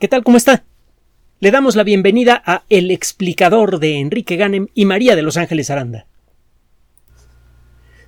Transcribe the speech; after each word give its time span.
¿Qué 0.00 0.08
tal? 0.08 0.24
¿Cómo 0.24 0.36
está? 0.36 0.64
Le 1.38 1.52
damos 1.52 1.76
la 1.76 1.84
bienvenida 1.84 2.42
a 2.44 2.64
El 2.68 2.90
explicador 2.90 3.78
de 3.78 4.00
Enrique 4.00 4.34
Ganem 4.34 4.66
y 4.74 4.86
María 4.86 5.14
de 5.14 5.22
Los 5.22 5.36
Ángeles 5.36 5.70
Aranda. 5.70 6.06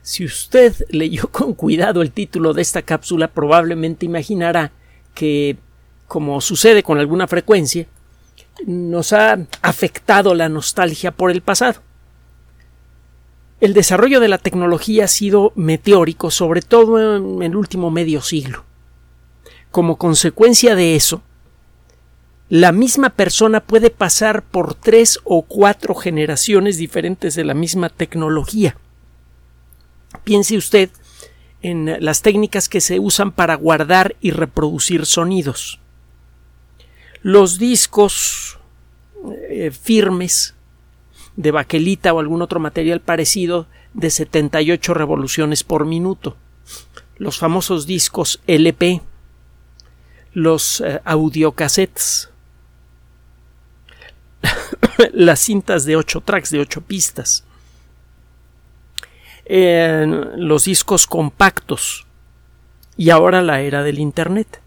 Si 0.03 0.25
usted 0.25 0.75
leyó 0.91 1.29
con 1.31 1.55
cuidado 1.55 2.03
el 2.03 2.11
título 2.11 2.55
de 2.55 2.63
esta 2.63 2.83
cápsula, 2.83 3.29
probablemente 3.29 4.05
imaginará 4.05 4.73
que, 5.15 5.59
como 6.09 6.41
sucede 6.41 6.83
con 6.83 6.99
alguna 6.99 7.29
frecuencia, 7.29 7.87
nos 8.67 9.13
ha 9.13 9.39
afectado 9.63 10.35
la 10.35 10.49
nostalgia 10.49 11.13
por 11.13 11.31
el 11.31 11.41
pasado. 11.41 11.83
El 13.61 13.75
desarrollo 13.75 14.19
de 14.19 14.29
la 14.29 14.39
tecnología 14.39 15.05
ha 15.05 15.09
sido 15.09 15.53
meteórico, 15.55 16.33
sobre 16.33 16.63
todo 16.63 17.17
en 17.17 17.43
el 17.45 17.55
último 17.55 17.93
medio 17.93 18.23
siglo. 18.23 18.65
Como 19.71 19.99
consecuencia 19.99 20.75
de 20.75 20.97
eso, 20.97 21.23
la 22.49 22.71
misma 22.71 23.11
persona 23.11 23.61
puede 23.61 23.91
pasar 23.91 24.43
por 24.43 24.75
tres 24.75 25.19
o 25.25 25.43
cuatro 25.43 25.95
generaciones 25.95 26.77
diferentes 26.77 27.35
de 27.35 27.45
la 27.45 27.55
misma 27.55 27.89
tecnología. 27.89 28.77
Piense 30.23 30.57
usted 30.57 30.91
en 31.63 31.97
las 32.05 32.23
técnicas 32.23 32.69
que 32.69 32.81
se 32.81 33.01
usan 33.01 33.33
para 33.33 33.57
guardar 33.57 34.15
y 34.21 34.31
reproducir 34.31 35.07
sonidos. 35.07 35.81
Los 37.23 37.59
discos 37.59 38.59
eh, 39.51 39.73
firmes 39.73 40.55
de 41.35 41.51
baquelita 41.51 42.13
o 42.13 42.21
algún 42.21 42.43
otro 42.43 42.61
material 42.61 43.01
parecido 43.01 43.67
de 43.93 44.11
78 44.11 44.95
revoluciones 44.95 45.65
por 45.65 45.85
minuto. 45.85 46.37
Los 47.17 47.39
famosos 47.39 47.87
discos 47.87 48.41
LP, 48.47 49.01
los 50.33 50.81
eh, 50.81 51.01
audiocassettes, 51.05 52.31
las 55.13 55.41
cintas 55.41 55.85
de 55.85 55.97
8 55.97 56.21
tracks, 56.23 56.51
de 56.51 56.61
8 56.61 56.81
pistas, 56.83 57.45
los 59.49 60.65
discos 60.65 61.07
compactos 61.07 62.07
y 62.97 63.11
ahora 63.11 63.43
la 63.43 63.61
era 63.61 63.83
del 63.83 63.99
Internet. 63.99 64.61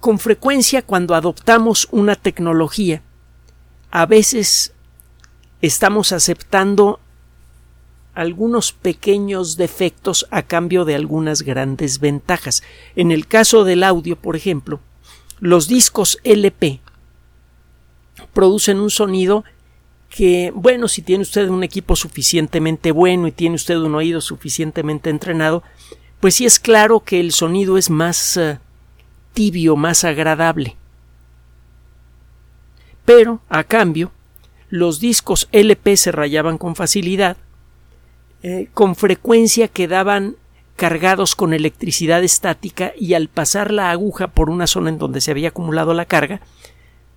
Con 0.00 0.18
frecuencia 0.18 0.82
cuando 0.82 1.14
adoptamos 1.14 1.88
una 1.90 2.14
tecnología, 2.14 3.02
a 3.90 4.06
veces 4.06 4.72
estamos 5.62 6.12
aceptando 6.12 7.00
algunos 8.14 8.72
pequeños 8.72 9.56
defectos 9.56 10.26
a 10.30 10.42
cambio 10.42 10.84
de 10.84 10.94
algunas 10.94 11.42
grandes 11.42 12.00
ventajas. 12.00 12.62
En 12.94 13.10
el 13.10 13.26
caso 13.26 13.64
del 13.64 13.82
audio, 13.82 14.16
por 14.16 14.36
ejemplo, 14.36 14.80
los 15.38 15.68
discos 15.68 16.18
LP 16.24 16.80
producen 18.36 18.80
un 18.80 18.90
sonido 18.90 19.44
que, 20.10 20.52
bueno, 20.54 20.88
si 20.88 21.00
tiene 21.00 21.22
usted 21.22 21.48
un 21.48 21.64
equipo 21.64 21.96
suficientemente 21.96 22.92
bueno 22.92 23.28
y 23.28 23.32
tiene 23.32 23.54
usted 23.54 23.78
un 23.78 23.94
oído 23.94 24.20
suficientemente 24.20 25.08
entrenado, 25.08 25.62
pues 26.20 26.34
sí 26.34 26.44
es 26.44 26.60
claro 26.60 27.00
que 27.00 27.18
el 27.18 27.32
sonido 27.32 27.78
es 27.78 27.88
más 27.88 28.36
uh, 28.36 28.58
tibio, 29.32 29.74
más 29.74 30.04
agradable. 30.04 30.76
Pero, 33.06 33.40
a 33.48 33.64
cambio, 33.64 34.12
los 34.68 35.00
discos 35.00 35.48
LP 35.50 35.96
se 35.96 36.12
rayaban 36.12 36.58
con 36.58 36.76
facilidad, 36.76 37.38
eh, 38.42 38.68
con 38.74 38.96
frecuencia 38.96 39.66
quedaban 39.66 40.36
cargados 40.76 41.36
con 41.36 41.54
electricidad 41.54 42.22
estática 42.22 42.92
y 42.98 43.14
al 43.14 43.28
pasar 43.28 43.70
la 43.72 43.90
aguja 43.90 44.26
por 44.26 44.50
una 44.50 44.66
zona 44.66 44.90
en 44.90 44.98
donde 44.98 45.22
se 45.22 45.30
había 45.30 45.48
acumulado 45.48 45.94
la 45.94 46.04
carga, 46.04 46.42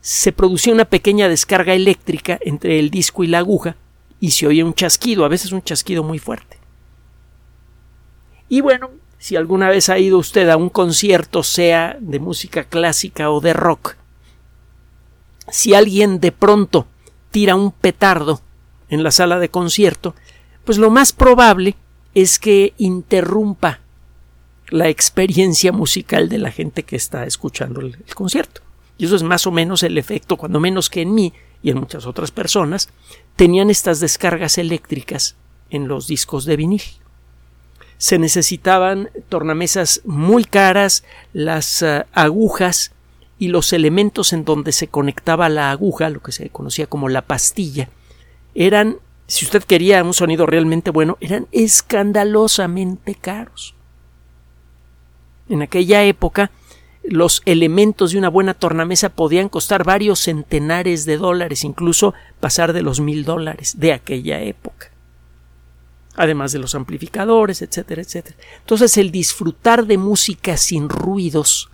se 0.02 0.31
producía 0.31 0.73
una 0.73 0.86
pequeña 0.86 1.28
descarga 1.28 1.73
eléctrica 1.73 2.39
entre 2.42 2.80
el 2.80 2.89
disco 2.89 3.23
y 3.23 3.28
la 3.28 3.39
aguja 3.39 3.75
y 4.19 4.31
se 4.31 4.48
oía 4.48 4.65
un 4.65 4.73
chasquido, 4.73 5.26
a 5.26 5.30
veces 5.30 5.52
un 5.52 5.61
chasquido 5.61 6.04
muy 6.04 6.20
fuerte. 6.20 6.58
Y 8.48 8.61
bueno, 8.61 8.89
si 9.17 9.36
alguna 9.36 9.70
vez 9.70 9.89
ha 9.89 9.99
ido 9.99 10.17
usted 10.17 10.49
a 10.49 10.58
un 10.58 10.70
concierto, 10.70 11.43
sea 11.43 11.98
de 11.99 12.20
música 12.20 12.64
clásica 12.64 13.30
o 13.30 13.42
de 13.42 13.54
rock, 13.54 13.95
si 15.52 15.73
alguien 15.73 16.20
de 16.20 16.32
pronto 16.32 16.88
tira 17.32 17.55
un 17.55 17.71
petardo 17.71 18.42
en 18.89 19.04
la 19.04 19.11
sala 19.11 19.39
de 19.39 19.49
concierto, 19.49 20.15
pues 20.65 20.77
lo 20.77 20.89
más 20.89 21.14
probable 21.14 21.76
es 22.14 22.39
que 22.39 22.73
interrumpa 22.77 23.80
la 24.70 24.88
experiencia 24.89 25.71
musical 25.71 26.30
de 26.30 26.38
la 26.38 26.52
gente 26.52 26.83
que 26.83 26.95
está 26.95 27.26
escuchando 27.26 27.82
el, 27.82 27.98
concierto. 28.14 28.61
Y 28.99 29.05
eso 29.05 29.15
es 29.15 29.23
más 29.23 29.48
o 29.48 29.52
menos 29.52 29.82
el 29.82 29.98
efecto, 29.98 30.37
cuando 30.37 30.60
menos 30.60 30.89
que 30.89 31.02
en 31.02 31.15
mí 31.15 31.33
y 31.64 31.71
en 31.71 31.80
muchas 31.80 32.05
otras 32.05 32.30
personas, 32.30 32.89
tenían 33.36 33.71
estas 33.71 33.99
descargas 33.99 34.60
eléctricas 34.60 35.36
en 35.71 35.87
los 35.87 36.05
discos 36.05 36.45
de 36.45 36.58
vinil. 36.58 36.83
Se 37.98 38.20
necesitaban 38.20 39.09
tornamesas 39.30 40.02
muy 40.05 40.43
caras, 40.43 41.04
las 41.33 41.82
uh, 41.82 42.04
agujas 42.14 42.92
y 43.39 43.48
los 43.48 43.73
elementos 43.73 44.33
en 44.33 44.45
donde 44.45 44.73
se 44.73 44.89
conectaba 44.89 45.49
la 45.49 45.71
aguja, 45.71 46.09
lo 46.09 46.21
que 46.21 46.32
se 46.32 46.49
conocía 46.49 46.86
como 46.86 47.09
la 47.09 47.23
pastilla, 47.23 47.89
eran 48.54 48.98
si 49.30 49.45
usted 49.45 49.64
quería 49.64 50.04
un 50.04 50.15
sonido 50.15 50.48
realmente 50.48 50.89
bueno, 50.89 51.17
eran 51.21 51.48
escandalosamente 51.52 53.14
caros. 53.14 53.76
En 55.48 55.61
aquella 55.61 56.04
época, 56.04 56.52
los 57.04 57.42
elementos 57.45 58.11
de 58.11 58.17
una 58.17 58.30
buena 58.30 58.54
tornamesa 58.54 59.10
podían 59.10 59.49
costar 59.49 59.83
varios 59.83 60.20
centenares 60.20 61.05
de 61.05 61.17
dólares, 61.17 61.64
incluso 61.64 62.14
pasar 62.39 62.73
de 62.73 62.82
los 62.82 62.99
mil 62.99 63.26
dólares 63.26 63.80
de 63.80 63.93
aquella 63.93 64.42
época. 64.42 64.92
Además 66.15 66.52
de 66.52 66.59
los 66.59 66.76
amplificadores, 66.76 67.61
etcétera, 67.61 68.02
etcétera. 68.02 68.36
Entonces, 68.59 68.98
el 68.98 69.11
disfrutar 69.11 69.86
de 69.86 69.98
música 69.98 70.58
sin 70.58 70.89
ruidos 70.89 71.70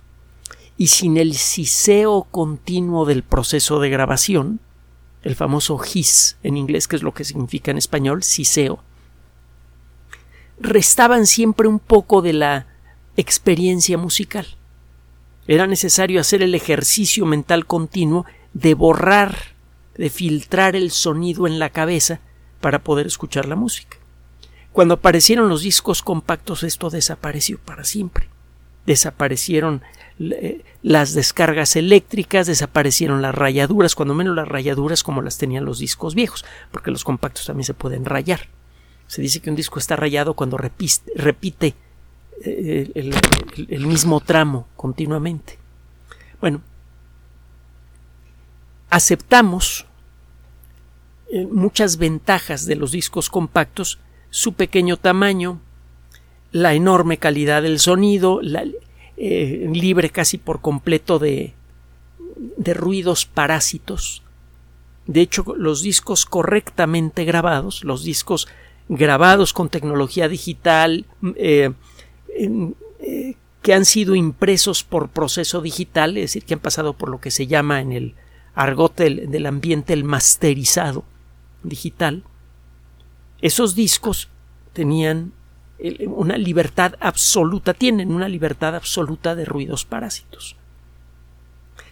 y 0.76 0.88
sin 0.88 1.16
el 1.16 1.34
siseo 1.34 2.26
continuo 2.30 3.04
del 3.06 3.22
proceso 3.22 3.80
de 3.80 3.90
grabación 3.90 4.60
el 5.26 5.34
famoso 5.34 5.80
hiss 5.82 6.36
en 6.44 6.56
inglés, 6.56 6.86
que 6.86 6.94
es 6.94 7.02
lo 7.02 7.12
que 7.12 7.24
significa 7.24 7.72
en 7.72 7.78
español, 7.78 8.22
siseo, 8.22 8.78
restaban 10.60 11.26
siempre 11.26 11.66
un 11.66 11.80
poco 11.80 12.22
de 12.22 12.32
la 12.32 12.66
experiencia 13.16 13.98
musical. 13.98 14.55
Era 15.48 15.66
necesario 15.66 16.20
hacer 16.20 16.42
el 16.42 16.54
ejercicio 16.54 17.24
mental 17.26 17.66
continuo 17.66 18.26
de 18.52 18.74
borrar, 18.74 19.36
de 19.96 20.10
filtrar 20.10 20.76
el 20.76 20.90
sonido 20.90 21.46
en 21.46 21.58
la 21.58 21.70
cabeza 21.70 22.20
para 22.60 22.80
poder 22.80 23.06
escuchar 23.06 23.46
la 23.46 23.56
música. 23.56 23.98
Cuando 24.72 24.94
aparecieron 24.94 25.48
los 25.48 25.62
discos 25.62 26.02
compactos 26.02 26.62
esto 26.62 26.90
desapareció 26.90 27.58
para 27.58 27.84
siempre. 27.84 28.28
Desaparecieron 28.84 29.82
eh, 30.18 30.64
las 30.82 31.14
descargas 31.14 31.76
eléctricas, 31.76 32.46
desaparecieron 32.46 33.22
las 33.22 33.34
rayaduras, 33.34 33.94
cuando 33.94 34.14
menos 34.14 34.36
las 34.36 34.48
rayaduras 34.48 35.02
como 35.02 35.22
las 35.22 35.38
tenían 35.38 35.64
los 35.64 35.78
discos 35.78 36.14
viejos, 36.14 36.44
porque 36.70 36.90
los 36.90 37.04
compactos 37.04 37.46
también 37.46 37.64
se 37.64 37.74
pueden 37.74 38.04
rayar. 38.04 38.48
Se 39.06 39.22
dice 39.22 39.40
que 39.40 39.50
un 39.50 39.56
disco 39.56 39.78
está 39.78 39.96
rayado 39.96 40.34
cuando 40.34 40.58
repite, 40.58 41.74
el, 42.44 43.86
mismo 43.86 44.20
tramo 44.20 44.68
continuamente. 44.76 45.58
Bueno, 46.40 46.60
aceptamos 48.90 49.86
eh, 51.32 51.46
muchas 51.46 51.96
ventajas 51.96 52.66
de 52.66 52.76
los 52.76 52.92
discos 52.92 53.30
compactos, 53.30 53.98
su 54.30 54.52
pequeño 54.52 54.96
tamaño, 54.96 55.60
la 56.52 56.74
enorme 56.74 57.18
calidad 57.18 57.62
del 57.62 57.78
sonido, 57.78 58.40
eh, 59.16 59.68
libre 59.72 60.10
casi 60.10 60.38
por 60.38 60.60
completo 60.60 61.18
de, 61.18 61.54
de 62.56 62.74
ruidos 62.74 63.26
parásitos. 63.26 64.22
De 65.06 65.20
hecho, 65.20 65.44
los 65.56 65.82
discos 65.82 66.26
correctamente 66.26 67.24
grabados, 67.24 67.84
los 67.84 68.02
discos 68.04 68.48
grabados 68.88 69.52
con 69.52 69.68
tecnología 69.68 70.28
digital, 70.28 71.06
eh, 71.36 71.72
eh, 72.38 73.34
que 73.62 73.74
han 73.74 73.84
sido 73.84 74.14
impresos 74.14 74.84
por 74.84 75.08
proceso 75.08 75.60
digital, 75.60 76.16
es 76.16 76.24
decir, 76.24 76.44
que 76.44 76.54
han 76.54 76.60
pasado 76.60 76.92
por 76.92 77.08
lo 77.08 77.20
que 77.20 77.30
se 77.30 77.46
llama 77.46 77.80
en 77.80 77.92
el 77.92 78.14
argot 78.54 78.96
del 78.96 79.46
ambiente 79.46 79.92
el 79.92 80.04
masterizado 80.04 81.04
digital, 81.62 82.22
esos 83.42 83.74
discos 83.74 84.28
tenían 84.72 85.32
una 86.06 86.38
libertad 86.38 86.94
absoluta, 87.00 87.74
tienen 87.74 88.12
una 88.12 88.28
libertad 88.28 88.74
absoluta 88.74 89.34
de 89.34 89.44
ruidos 89.44 89.84
parásitos. 89.84 90.56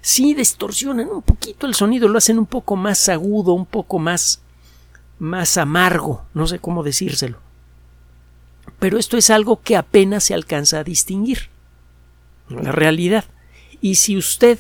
Sí 0.01 0.35
distorsionan 0.35 1.09
un 1.09 1.23
poquito 1.23 1.67
el 1.67 1.75
sonido, 1.75 2.09
lo 2.09 2.19
hacen 2.19 2.39
un 2.39 2.47
poco 2.47 2.77
más 2.77 3.09
agudo, 3.09 3.53
un 3.53 3.67
poco 3.67 3.99
más 3.99 4.43
más 5.19 5.57
amargo, 5.57 6.25
no 6.35 6.47
sé 6.47 6.59
cómo 6.59 6.83
decírselo. 6.83 7.39
Pero 8.79 8.99
esto 8.99 9.17
es 9.17 9.31
algo 9.31 9.61
que 9.63 9.77
apenas 9.77 10.25
se 10.25 10.35
alcanza 10.35 10.81
a 10.81 10.85
distinguir. 10.85 11.51
la 12.49 12.73
realidad. 12.73 13.25
Y 13.81 13.95
si 13.97 14.17
usted 14.17 14.59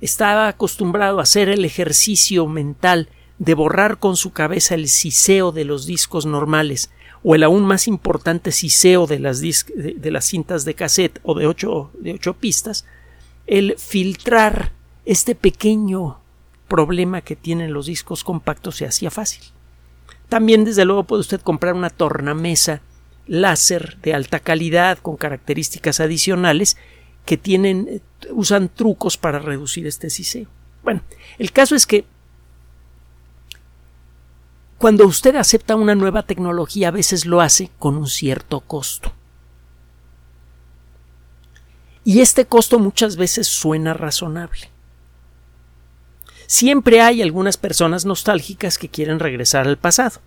estaba 0.00 0.48
acostumbrado 0.48 1.18
a 1.18 1.22
hacer 1.22 1.48
el 1.48 1.64
ejercicio 1.64 2.46
mental 2.46 3.08
de 3.38 3.54
borrar 3.54 3.98
con 3.98 4.16
su 4.16 4.32
cabeza 4.32 4.74
el 4.74 4.88
siseo 4.88 5.52
de 5.52 5.64
los 5.64 5.86
discos 5.86 6.26
normales 6.26 6.90
o 7.22 7.34
el 7.34 7.42
aún 7.42 7.64
más 7.64 7.88
importante 7.88 8.52
siseo 8.52 9.06
de 9.06 9.18
las, 9.18 9.40
de, 9.40 10.10
las 10.10 10.24
cintas 10.24 10.64
de 10.64 10.74
cassette 10.74 11.20
o 11.22 11.34
de 11.34 11.46
ocho, 11.46 11.90
de 11.98 12.14
ocho 12.14 12.34
pistas, 12.34 12.84
el 13.46 13.76
filtrar 13.76 14.72
este 15.04 15.34
pequeño 15.34 16.20
problema 16.68 17.22
que 17.22 17.34
tienen 17.34 17.72
los 17.72 17.86
discos 17.86 18.22
compactos 18.24 18.76
se 18.76 18.86
hacía 18.86 19.10
fácil. 19.10 19.42
También, 20.28 20.64
desde 20.64 20.84
luego, 20.84 21.04
puede 21.04 21.20
usted 21.20 21.40
comprar 21.40 21.74
una 21.74 21.90
tornamesa 21.90 22.82
láser 23.28 23.98
de 24.02 24.14
alta 24.14 24.40
calidad 24.40 24.98
con 24.98 25.16
características 25.16 26.00
adicionales 26.00 26.76
que 27.24 27.36
tienen 27.36 28.02
usan 28.30 28.68
trucos 28.68 29.16
para 29.16 29.38
reducir 29.38 29.86
este 29.86 30.10
siseo. 30.10 30.48
Bueno, 30.82 31.02
el 31.38 31.52
caso 31.52 31.74
es 31.74 31.86
que 31.86 32.04
cuando 34.78 35.06
usted 35.06 35.36
acepta 35.36 35.76
una 35.76 35.94
nueva 35.94 36.22
tecnología 36.22 36.88
a 36.88 36.92
veces 36.92 37.26
lo 37.26 37.40
hace 37.40 37.70
con 37.78 37.96
un 37.96 38.06
cierto 38.06 38.60
costo. 38.60 39.12
Y 42.04 42.20
este 42.20 42.46
costo 42.46 42.78
muchas 42.78 43.16
veces 43.16 43.46
suena 43.46 43.92
razonable. 43.92 44.70
Siempre 46.46 47.02
hay 47.02 47.20
algunas 47.20 47.58
personas 47.58 48.06
nostálgicas 48.06 48.78
que 48.78 48.88
quieren 48.88 49.18
regresar 49.18 49.66
al 49.68 49.76
pasado. 49.76 50.22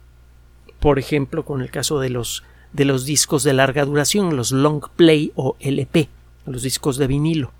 Por 0.79 0.99
ejemplo, 0.99 1.43
con 1.43 1.61
el 1.61 1.71
caso 1.71 1.99
de 1.99 2.11
los, 2.11 2.43
de 2.73 2.85
los 2.85 3.05
discos 3.05 3.43
de 3.43 3.53
larga 3.53 3.85
duración, 3.85 4.35
los 4.35 4.51
long 4.51 4.83
play 4.95 5.31
o 5.35 5.55
LP, 5.59 6.09
los 6.45 6.63
discos 6.63 6.97
de 6.97 7.07
vinilo, 7.07 7.51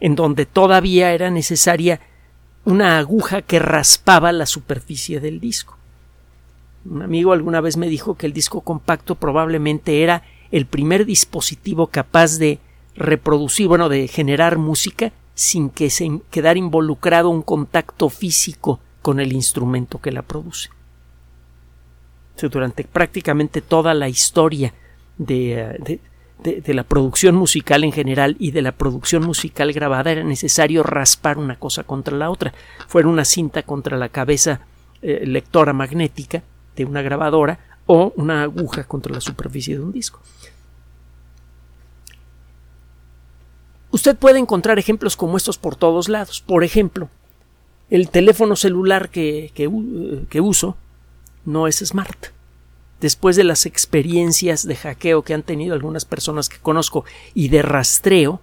en 0.00 0.14
donde 0.14 0.46
todavía 0.46 1.12
era 1.12 1.30
necesaria 1.30 2.00
una 2.64 2.98
aguja 2.98 3.42
que 3.42 3.58
raspaba 3.58 4.32
la 4.32 4.46
superficie 4.46 5.20
del 5.20 5.40
disco. 5.40 5.76
Un 6.84 7.02
amigo 7.02 7.32
alguna 7.32 7.60
vez 7.60 7.76
me 7.76 7.88
dijo 7.88 8.14
que 8.14 8.26
el 8.26 8.32
disco 8.32 8.60
compacto 8.60 9.14
probablemente 9.14 10.02
era 10.02 10.22
el 10.50 10.66
primer 10.66 11.06
dispositivo 11.06 11.88
capaz 11.88 12.38
de 12.38 12.58
reproducir, 12.94 13.68
bueno, 13.68 13.88
de 13.88 14.06
generar 14.08 14.58
música 14.58 15.12
sin 15.34 15.68
que 15.70 15.90
se 15.90 16.20
quedara 16.30 16.58
involucrado 16.58 17.28
un 17.28 17.42
contacto 17.42 18.08
físico 18.08 18.80
con 19.02 19.18
el 19.20 19.32
instrumento 19.32 20.00
que 20.00 20.12
la 20.12 20.22
produce. 20.22 20.70
Durante 22.40 22.84
prácticamente 22.84 23.60
toda 23.60 23.94
la 23.94 24.08
historia 24.08 24.74
de, 25.18 26.00
de, 26.42 26.74
la 26.74 26.82
producción 26.82 27.36
musical 27.36 27.84
en 27.84 27.92
general 27.92 28.36
y 28.38 28.50
de 28.50 28.62
la 28.62 28.72
producción 28.72 29.24
musical 29.24 29.72
grabada 29.72 30.12
era 30.12 30.24
necesario 30.24 30.82
raspar 30.82 31.38
una 31.38 31.58
cosa 31.58 31.84
contra 31.84 32.16
la 32.16 32.30
otra. 32.30 32.52
Fuera 32.88 33.08
una 33.08 33.24
cinta 33.24 33.62
contra 33.62 33.96
la 33.96 34.08
cabeza 34.08 34.60
eh, 35.00 35.24
lectora 35.26 35.72
magnética 35.72 36.42
de 36.76 36.84
una 36.84 37.02
grabadora 37.02 37.58
o 37.86 38.12
una 38.16 38.42
aguja 38.42 38.84
contra 38.84 39.12
la 39.12 39.20
superficie 39.20 39.76
de 39.76 39.82
un 39.82 39.92
disco. 39.92 40.20
Usted 43.90 44.16
puede 44.16 44.40
encontrar 44.40 44.78
ejemplos 44.78 45.16
como 45.16 45.36
estos 45.36 45.56
por 45.56 45.76
todos 45.76 46.08
lados. 46.08 46.40
Por 46.40 46.64
ejemplo, 46.64 47.10
el 47.90 48.10
teléfono 48.10 48.56
celular 48.56 49.08
que, 49.08 49.52
que, 49.54 50.40
uso 50.40 50.76
no 51.44 51.66
es 51.66 51.78
smart. 51.78 52.26
Después 53.00 53.36
de 53.36 53.44
las 53.44 53.66
experiencias 53.66 54.66
de 54.66 54.76
hackeo 54.76 55.22
que 55.22 55.34
han 55.34 55.42
tenido 55.42 55.74
algunas 55.74 56.04
personas 56.04 56.48
que 56.48 56.58
conozco 56.58 57.04
y 57.34 57.48
de 57.48 57.62
rastreo, 57.62 58.40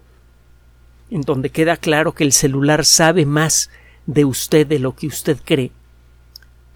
en 1.09 1.21
donde 1.21 1.49
queda 1.49 1.77
claro 1.77 2.13
que 2.13 2.23
el 2.23 2.31
celular 2.31 2.85
sabe 2.85 3.25
más 3.25 3.69
de 4.05 4.25
usted 4.25 4.67
de 4.67 4.79
lo 4.79 4.95
que 4.95 5.07
usted 5.07 5.37
cree, 5.43 5.71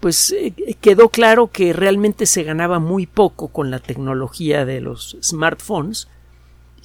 pues 0.00 0.32
eh, 0.32 0.52
quedó 0.80 1.08
claro 1.08 1.48
que 1.48 1.72
realmente 1.72 2.26
se 2.26 2.42
ganaba 2.42 2.78
muy 2.78 3.06
poco 3.06 3.48
con 3.48 3.70
la 3.70 3.78
tecnología 3.78 4.64
de 4.64 4.80
los 4.80 5.16
smartphones, 5.22 6.08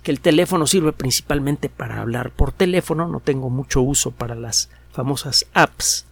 que 0.04 0.12
el 0.12 0.20
teléfono 0.20 0.66
sirve 0.66 0.94
principalmente 0.94 1.70
para 1.70 2.02
hablar 2.02 2.32
por 2.32 2.52
teléfono, 2.52 3.08
no 3.08 3.20
tengo 3.20 3.50
mucho 3.50 3.82
uso 3.82 4.12
para 4.12 4.36
las 4.36 4.70
famosas 4.92 5.46
apps 5.54 6.06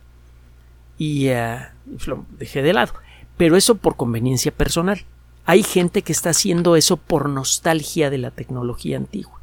y 0.98 1.28
eh, 1.30 1.60
lo 2.06 2.26
dejé 2.38 2.62
de 2.62 2.74
lado, 2.74 2.94
pero 3.40 3.56
eso 3.56 3.76
por 3.76 3.96
conveniencia 3.96 4.52
personal. 4.52 5.06
Hay 5.46 5.64
gente 5.64 6.02
que 6.02 6.12
está 6.12 6.32
haciendo 6.32 6.76
eso 6.76 6.98
por 6.98 7.30
nostalgia 7.30 8.10
de 8.10 8.18
la 8.18 8.32
tecnología 8.32 8.98
antigua. 8.98 9.40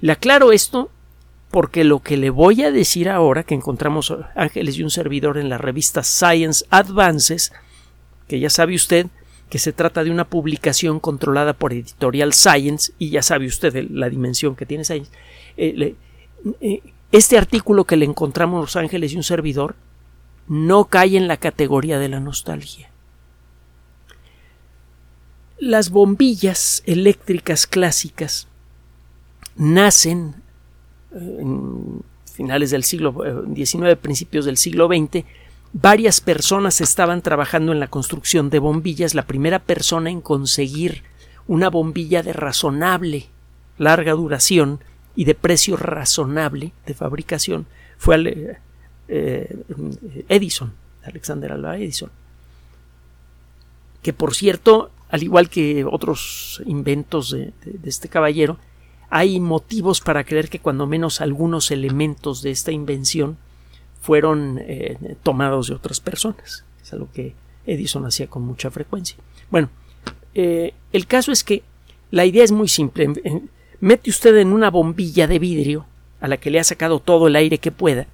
Le 0.00 0.10
aclaro 0.10 0.50
esto 0.50 0.90
porque 1.52 1.84
lo 1.84 2.00
que 2.00 2.16
le 2.16 2.30
voy 2.30 2.64
a 2.64 2.72
decir 2.72 3.08
ahora, 3.08 3.44
que 3.44 3.54
encontramos 3.54 4.12
Ángeles 4.34 4.76
y 4.76 4.82
un 4.82 4.90
servidor 4.90 5.38
en 5.38 5.48
la 5.48 5.58
revista 5.58 6.02
Science 6.02 6.64
Advances, 6.70 7.52
que 8.26 8.40
ya 8.40 8.50
sabe 8.50 8.74
usted 8.74 9.06
que 9.48 9.60
se 9.60 9.72
trata 9.72 10.02
de 10.02 10.10
una 10.10 10.24
publicación 10.24 10.98
controlada 10.98 11.52
por 11.52 11.72
Editorial 11.72 12.32
Science, 12.32 12.94
y 12.98 13.10
ya 13.10 13.22
sabe 13.22 13.46
usted 13.46 13.86
la 13.90 14.10
dimensión 14.10 14.56
que 14.56 14.66
tiene 14.66 14.82
Science, 14.82 15.12
eh, 15.56 15.94
eh, 16.60 16.82
este 17.12 17.38
artículo 17.38 17.84
que 17.84 17.96
le 17.96 18.06
encontramos 18.06 18.60
Los 18.60 18.74
Ángeles 18.74 19.12
y 19.12 19.16
un 19.16 19.22
servidor 19.22 19.76
no 20.48 20.86
cae 20.86 21.16
en 21.16 21.28
la 21.28 21.36
categoría 21.36 22.00
de 22.00 22.08
la 22.08 22.18
nostalgia. 22.18 22.89
Las 25.60 25.90
bombillas 25.90 26.82
eléctricas 26.86 27.66
clásicas 27.66 28.48
nacen 29.56 30.34
en 31.12 32.02
finales 32.32 32.70
del 32.70 32.82
siglo 32.82 33.14
XIX, 33.54 33.84
eh, 33.88 33.96
principios 33.96 34.46
del 34.46 34.56
siglo 34.56 34.88
XX, 34.88 35.26
varias 35.74 36.22
personas 36.22 36.80
estaban 36.80 37.20
trabajando 37.20 37.72
en 37.72 37.80
la 37.80 37.88
construcción 37.88 38.48
de 38.48 38.58
bombillas. 38.58 39.14
La 39.14 39.26
primera 39.26 39.58
persona 39.58 40.08
en 40.08 40.22
conseguir 40.22 41.02
una 41.46 41.68
bombilla 41.68 42.22
de 42.22 42.32
razonable 42.32 43.26
larga 43.76 44.12
duración 44.12 44.80
y 45.14 45.26
de 45.26 45.34
precio 45.34 45.76
razonable 45.76 46.72
de 46.86 46.94
fabricación 46.94 47.66
fue 47.98 48.16
eh, 48.16 48.58
eh, 49.08 50.24
Edison, 50.30 50.72
Alexander 51.02 51.52
Alva 51.52 51.76
Edison, 51.76 52.10
que 54.00 54.14
por 54.14 54.34
cierto, 54.34 54.90
al 55.10 55.22
igual 55.22 55.48
que 55.48 55.84
otros 55.84 56.62
inventos 56.66 57.30
de 57.30 57.52
este 57.84 58.08
caballero, 58.08 58.58
hay 59.10 59.40
motivos 59.40 60.00
para 60.00 60.24
creer 60.24 60.48
que 60.48 60.60
cuando 60.60 60.86
menos 60.86 61.20
algunos 61.20 61.72
elementos 61.72 62.42
de 62.42 62.52
esta 62.52 62.70
invención 62.70 63.36
fueron 64.00 64.58
eh, 64.60 65.16
tomados 65.22 65.66
de 65.68 65.74
otras 65.74 66.00
personas. 66.00 66.64
Es 66.82 66.92
algo 66.92 67.08
que 67.12 67.34
Edison 67.66 68.06
hacía 68.06 68.28
con 68.28 68.42
mucha 68.42 68.70
frecuencia. 68.70 69.16
Bueno, 69.50 69.68
eh, 70.34 70.74
el 70.92 71.06
caso 71.06 71.32
es 71.32 71.42
que 71.42 71.64
la 72.12 72.24
idea 72.24 72.44
es 72.44 72.52
muy 72.52 72.68
simple. 72.68 73.08
Mete 73.80 74.10
usted 74.10 74.36
en 74.36 74.52
una 74.52 74.70
bombilla 74.70 75.26
de 75.26 75.38
vidrio 75.40 75.86
a 76.20 76.28
la 76.28 76.36
que 76.36 76.50
le 76.50 76.60
ha 76.60 76.64
sacado 76.64 77.00
todo 77.00 77.26
el 77.26 77.36
aire 77.36 77.58
que 77.58 77.72
pueda 77.72 78.06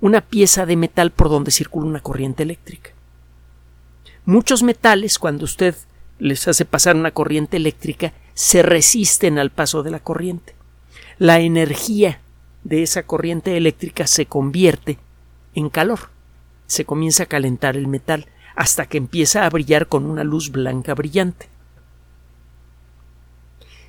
una 0.00 0.20
pieza 0.20 0.64
de 0.64 0.76
metal 0.76 1.10
por 1.10 1.28
donde 1.28 1.50
circula 1.50 1.88
una 1.88 2.00
corriente 2.00 2.44
eléctrica. 2.44 2.90
Muchos 4.24 4.62
metales, 4.62 5.18
cuando 5.18 5.44
usted 5.44 5.74
les 6.18 6.46
hace 6.48 6.64
pasar 6.64 6.96
una 6.96 7.12
corriente 7.12 7.56
eléctrica, 7.56 8.12
se 8.34 8.62
resisten 8.62 9.38
al 9.38 9.50
paso 9.50 9.82
de 9.82 9.90
la 9.90 10.00
corriente. 10.00 10.54
La 11.18 11.40
energía 11.40 12.20
de 12.64 12.82
esa 12.82 13.04
corriente 13.04 13.56
eléctrica 13.56 14.06
se 14.06 14.26
convierte 14.26 14.98
en 15.54 15.70
calor. 15.70 16.10
Se 16.66 16.84
comienza 16.84 17.24
a 17.24 17.26
calentar 17.26 17.76
el 17.76 17.88
metal 17.88 18.26
hasta 18.54 18.86
que 18.86 18.98
empieza 18.98 19.44
a 19.44 19.50
brillar 19.50 19.86
con 19.86 20.04
una 20.04 20.24
luz 20.24 20.50
blanca 20.50 20.94
brillante. 20.94 21.48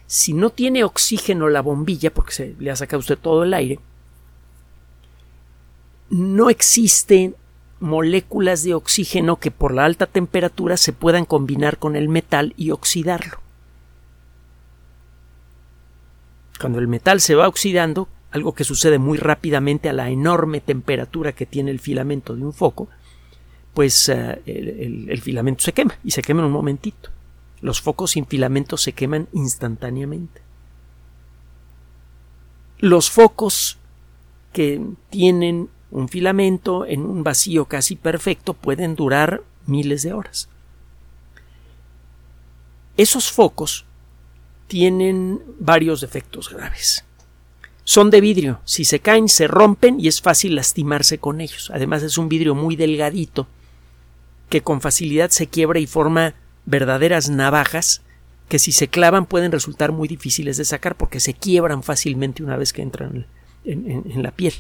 Si 0.07 0.33
no 0.33 0.50
tiene 0.50 0.83
oxígeno 0.83 1.50
la 1.50 1.62
bombilla, 1.62 2.12
porque 2.12 2.33
se 2.33 2.55
le 2.59 2.71
ha 2.71 2.75
sacado 2.75 3.00
usted 3.00 3.17
todo 3.17 3.43
el 3.43 3.53
aire, 3.53 3.79
no 6.09 6.50
existen 6.50 7.36
moléculas 7.79 8.63
de 8.63 8.74
oxígeno 8.74 9.38
que 9.38 9.51
por 9.51 9.74
la 9.74 9.86
alta 9.86 10.05
temperatura 10.05 10.77
se 10.77 10.93
puedan 10.93 11.25
combinar 11.25 11.77
con 11.77 11.95
el 11.95 12.09
metal 12.09 12.53
y 12.57 12.71
oxidarlo. 12.71 13.39
Cuando 16.59 16.79
el 16.79 16.88
metal 16.88 17.21
se 17.21 17.36
va 17.36 17.48
oxidando, 17.48 18.09
algo 18.31 18.53
que 18.53 18.63
sucede 18.63 19.00
muy 19.00 19.17
rápidamente 19.17 19.89
a 19.89 19.93
la 19.93 20.09
enorme 20.09 20.59
temperatura 20.59 21.31
que 21.31 21.45
tiene 21.45 21.71
el 21.71 21.79
filamento 21.79 22.36
de 22.36 22.43
un 22.43 22.53
foco, 22.53 22.89
pues 23.74 24.09
eh, 24.09 24.41
el, 24.45 25.21
filamento 25.21 25.63
se 25.63 25.74
quema 25.74 25.98
y 26.03 26.12
se 26.12 26.21
quema 26.21 26.41
en 26.41 26.48
un 26.48 26.51
momentito. 26.51 27.09
Los 27.62 27.81
focos 27.81 28.12
sin 28.12 28.25
filamento 28.25 28.77
se 28.77 28.93
queman 28.93 29.27
instantáneamente. 29.33 30.41
Los 32.79 33.09
focos 33.09 33.77
que 34.53 34.81
tienen 35.09 35.69
un 35.91 36.10
filamento 36.10 36.86
en 36.86 37.01
un 37.01 37.24
vacío 37.24 37.65
casi 37.65 37.96
perfecto 37.96 38.53
pueden 38.53 38.96
durar 38.96 39.41
miles 39.65 40.03
de 40.03 40.13
horas. 40.13 40.50
Esos 42.98 43.31
focos 43.31 43.86
tienen 44.67 45.41
varios 45.60 46.01
defectos 46.01 46.50
graves. 46.50 47.05
Son 47.84 48.12
de 48.12 48.22
vidrio. 48.22 48.60
Si 48.65 48.86
se 48.86 49.00
caen, 49.00 49.29
se 49.29 49.48
rompen 49.48 50.00
y 50.00 50.08
es 50.08 50.22
fácil 50.22 50.55
lastimarse 50.55 51.17
con 51.17 51.41
ellos. 51.41 51.72
Además 51.74 52.03
es 52.03 52.17
un 52.19 52.29
vidrio 52.29 52.53
muy 52.53 52.75
delgadito 52.75 53.48
que 54.50 54.62
con 54.62 54.81
facilidad 54.81 55.29
se 55.31 55.48
quiebra 55.48 55.79
y 55.79 55.88
forma 55.88 56.36
verdaderas 56.65 57.29
navajas 57.29 58.01
que 58.48 58.60
si 58.60 58.72
se 58.72 58.88
clavan 58.89 59.25
pueden 59.25 59.51
resultar 59.51 59.91
muy 59.91 60.08
difíciles 60.08 60.58
de 60.58 60.65
sacar 60.65 60.96
porque 60.96 61.19
se 61.19 61.34
quiebran 61.34 61.84
fácilmente 61.84 62.43
una 62.43 62.58
vez 62.58 62.74
que 62.74 62.81
entran 62.81 63.27
en, 63.63 64.24
la 64.24 64.31
piel. 64.31 64.53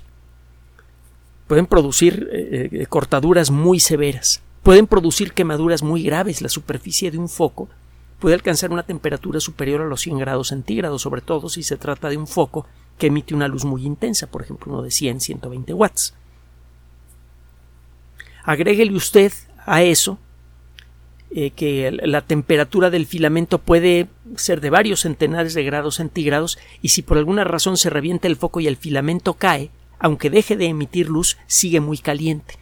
Pueden 1.49 1.65
producir 1.65 2.29
eh, 2.31 2.69
eh, 2.71 2.85
cortaduras 2.85 3.49
muy 3.49 3.79
severas. 3.79 4.43
Pueden 4.61 4.85
producir 4.85 5.33
quemaduras 5.33 5.81
muy 5.81 6.03
graves. 6.03 6.43
La 6.43 6.47
superficie 6.47 7.09
de 7.09 7.17
un 7.17 7.27
foco 7.27 7.67
puede 8.19 8.35
alcanzar 8.35 8.69
una 8.69 8.83
temperatura 8.83 9.39
superior 9.39 9.81
a 9.81 9.87
los 9.87 10.01
100 10.01 10.19
grados 10.19 10.49
centígrados, 10.49 11.01
sobre 11.01 11.21
todo 11.21 11.49
si 11.49 11.63
se 11.63 11.75
trata 11.75 12.07
de 12.07 12.17
un 12.17 12.27
foco 12.27 12.67
que 12.99 13.07
emite 13.07 13.33
una 13.33 13.47
luz 13.47 13.65
muy 13.65 13.83
intensa, 13.83 14.27
por 14.27 14.43
ejemplo 14.43 14.71
uno 14.71 14.83
de 14.83 14.91
100, 14.91 15.21
120 15.21 15.73
watts. 15.73 16.13
Agréguele 18.43 18.95
usted 18.95 19.33
a 19.65 19.81
eso 19.81 20.19
eh, 21.31 21.49
que 21.49 21.91
la 21.91 22.21
temperatura 22.21 22.91
del 22.91 23.07
filamento 23.07 23.57
puede 23.57 24.07
ser 24.35 24.61
de 24.61 24.69
varios 24.69 24.99
centenares 24.99 25.55
de 25.55 25.63
grados 25.63 25.95
centígrados 25.95 26.59
y 26.83 26.89
si 26.89 27.01
por 27.01 27.17
alguna 27.17 27.43
razón 27.43 27.75
se 27.75 27.89
revienta 27.89 28.27
el 28.27 28.35
foco 28.35 28.59
y 28.59 28.67
el 28.67 28.77
filamento 28.77 29.33
cae, 29.33 29.71
aunque 29.99 30.29
deje 30.29 30.55
de 30.55 30.67
emitir 30.67 31.09
luz, 31.09 31.37
sigue 31.45 31.79
muy 31.79 31.97
caliente. 31.97 32.55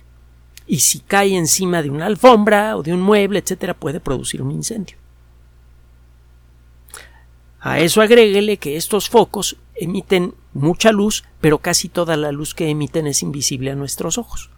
Y 0.65 0.79
si 0.79 0.99
cae 0.99 1.37
encima 1.37 1.81
de 1.81 1.89
una 1.89 2.07
alfombra 2.07 2.75
o 2.75 2.83
de 2.83 2.93
un 2.93 3.01
mueble, 3.01 3.39
etcétera, 3.39 3.73
puede 3.73 3.99
producir 3.99 4.41
un 4.41 4.51
incendio. 4.51 4.97
A 7.59 7.79
eso 7.79 8.01
agréguele 8.01 8.57
que 8.57 8.75
estos 8.75 9.09
focos 9.09 9.57
emiten 9.75 10.33
mucha 10.53 10.91
luz, 10.91 11.23
pero 11.41 11.59
casi 11.59 11.89
toda 11.89 12.17
la 12.17 12.31
luz 12.31 12.53
que 12.53 12.69
emiten 12.69 13.07
es 13.07 13.23
invisible 13.23 13.71
a 13.71 13.75
nuestros 13.75 14.17
ojos. 14.17 14.49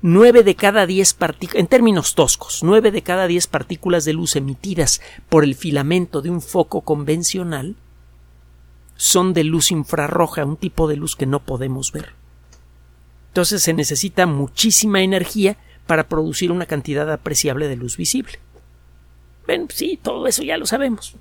9 0.00 0.44
de 0.44 0.54
cada 0.54 0.86
10 0.86 1.14
partículas, 1.14 1.60
en 1.60 1.66
términos 1.66 2.14
toscos, 2.14 2.62
9 2.62 2.92
de 2.92 3.02
cada 3.02 3.26
10 3.26 3.48
partículas 3.48 4.04
de 4.04 4.12
luz 4.12 4.36
emitidas 4.36 5.00
por 5.28 5.42
el 5.42 5.56
filamento 5.56 6.22
de 6.22 6.30
un 6.30 6.40
foco 6.40 6.82
convencional 6.82 7.74
son 8.98 9.32
de 9.32 9.44
luz 9.44 9.70
infrarroja, 9.70 10.44
un 10.44 10.56
tipo 10.56 10.88
de 10.88 10.96
luz 10.96 11.14
que 11.14 11.24
no 11.24 11.38
podemos 11.40 11.92
ver. 11.92 12.12
Entonces 13.28 13.62
se 13.62 13.72
necesita 13.72 14.26
muchísima 14.26 15.00
energía 15.00 15.56
para 15.86 16.08
producir 16.08 16.50
una 16.50 16.66
cantidad 16.66 17.10
apreciable 17.10 17.68
de 17.68 17.76
luz 17.76 17.96
visible. 17.96 18.40
Bueno, 19.46 19.68
sí, 19.70 19.98
todo 20.02 20.26
eso 20.26 20.42
ya 20.42 20.58
lo 20.58 20.66
sabemos. 20.66 21.14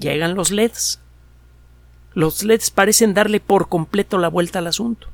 Llegan 0.00 0.34
los 0.34 0.50
LEDs. 0.50 0.98
Los 2.14 2.42
LEDs 2.42 2.70
parecen 2.70 3.12
darle 3.12 3.38
por 3.38 3.68
completo 3.68 4.16
la 4.16 4.28
vuelta 4.28 4.58
al 4.58 4.66
asunto. 4.66 5.08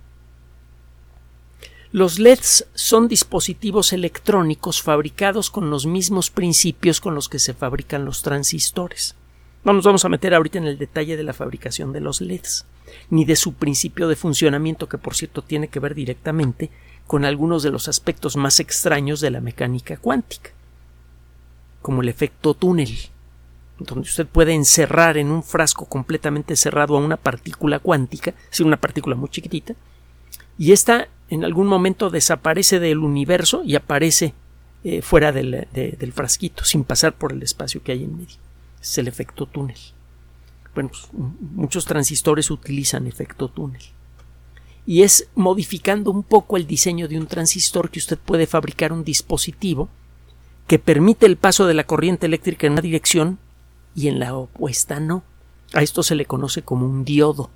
Los 1.90 2.20
LEDs 2.20 2.68
son 2.74 3.08
dispositivos 3.08 3.92
electrónicos 3.92 4.80
fabricados 4.80 5.50
con 5.50 5.70
los 5.70 5.86
mismos 5.86 6.30
principios 6.30 7.00
con 7.00 7.16
los 7.16 7.28
que 7.28 7.40
se 7.40 7.52
fabrican 7.52 8.04
los 8.04 8.22
transistores. 8.22 9.16
No 9.64 9.72
nos 9.72 9.84
vamos 9.84 10.04
a 10.04 10.10
meter 10.10 10.34
ahorita 10.34 10.58
en 10.58 10.66
el 10.66 10.78
detalle 10.78 11.16
de 11.16 11.22
la 11.22 11.32
fabricación 11.32 11.92
de 11.92 12.00
los 12.00 12.20
LEDs, 12.20 12.66
ni 13.08 13.24
de 13.24 13.34
su 13.34 13.54
principio 13.54 14.08
de 14.08 14.16
funcionamiento, 14.16 14.88
que 14.88 14.98
por 14.98 15.14
cierto 15.14 15.40
tiene 15.42 15.68
que 15.68 15.80
ver 15.80 15.94
directamente 15.94 16.70
con 17.06 17.24
algunos 17.24 17.62
de 17.62 17.70
los 17.70 17.88
aspectos 17.88 18.36
más 18.36 18.60
extraños 18.60 19.20
de 19.20 19.30
la 19.30 19.40
mecánica 19.40 19.96
cuántica, 19.96 20.50
como 21.80 22.02
el 22.02 22.10
efecto 22.10 22.52
túnel, 22.54 22.94
donde 23.78 24.08
usted 24.08 24.26
puede 24.26 24.52
encerrar 24.52 25.16
en 25.16 25.30
un 25.30 25.42
frasco 25.42 25.86
completamente 25.86 26.56
cerrado 26.56 26.96
a 26.96 27.00
una 27.00 27.16
partícula 27.16 27.78
cuántica, 27.78 28.34
si 28.50 28.62
una 28.62 28.76
partícula 28.76 29.16
muy 29.16 29.30
chiquitita, 29.30 29.74
y 30.58 30.72
esta 30.72 31.08
en 31.30 31.44
algún 31.44 31.66
momento 31.66 32.10
desaparece 32.10 32.80
del 32.80 32.98
universo 32.98 33.62
y 33.64 33.76
aparece 33.76 34.34
eh, 34.84 35.00
fuera 35.02 35.32
del, 35.32 35.66
del, 35.72 36.12
frasquito, 36.12 36.64
sin 36.64 36.84
pasar 36.84 37.14
por 37.14 37.32
el 37.32 37.42
espacio 37.42 37.82
que 37.82 37.92
hay 37.92 38.04
en 38.04 38.16
medio. 38.16 38.36
Es 38.84 38.98
el 38.98 39.08
efecto 39.08 39.46
túnel. 39.46 39.78
Bueno, 40.74 40.90
pues, 40.90 41.08
muchos 41.40 41.86
transistores 41.86 42.50
utilizan 42.50 43.06
efecto 43.06 43.48
túnel. 43.48 43.80
Y 44.84 45.02
es 45.02 45.28
modificando 45.34 46.10
un 46.10 46.22
poco 46.22 46.58
el 46.58 46.66
diseño 46.66 47.08
de 47.08 47.16
un 47.16 47.26
transistor 47.26 47.88
que 47.88 47.98
usted 47.98 48.18
puede 48.18 48.46
fabricar 48.46 48.92
un 48.92 49.02
dispositivo 49.02 49.88
que 50.66 50.78
permite 50.78 51.24
el 51.24 51.38
paso 51.38 51.66
de 51.66 51.72
la 51.72 51.84
corriente 51.84 52.26
eléctrica 52.26 52.66
en 52.66 52.74
una 52.74 52.82
dirección 52.82 53.38
y 53.94 54.08
en 54.08 54.18
la 54.18 54.36
opuesta 54.36 55.00
no. 55.00 55.22
A 55.72 55.80
esto 55.80 56.02
se 56.02 56.14
le 56.14 56.26
conoce 56.26 56.60
como 56.60 56.84
un 56.84 57.06
diodo. 57.06 57.48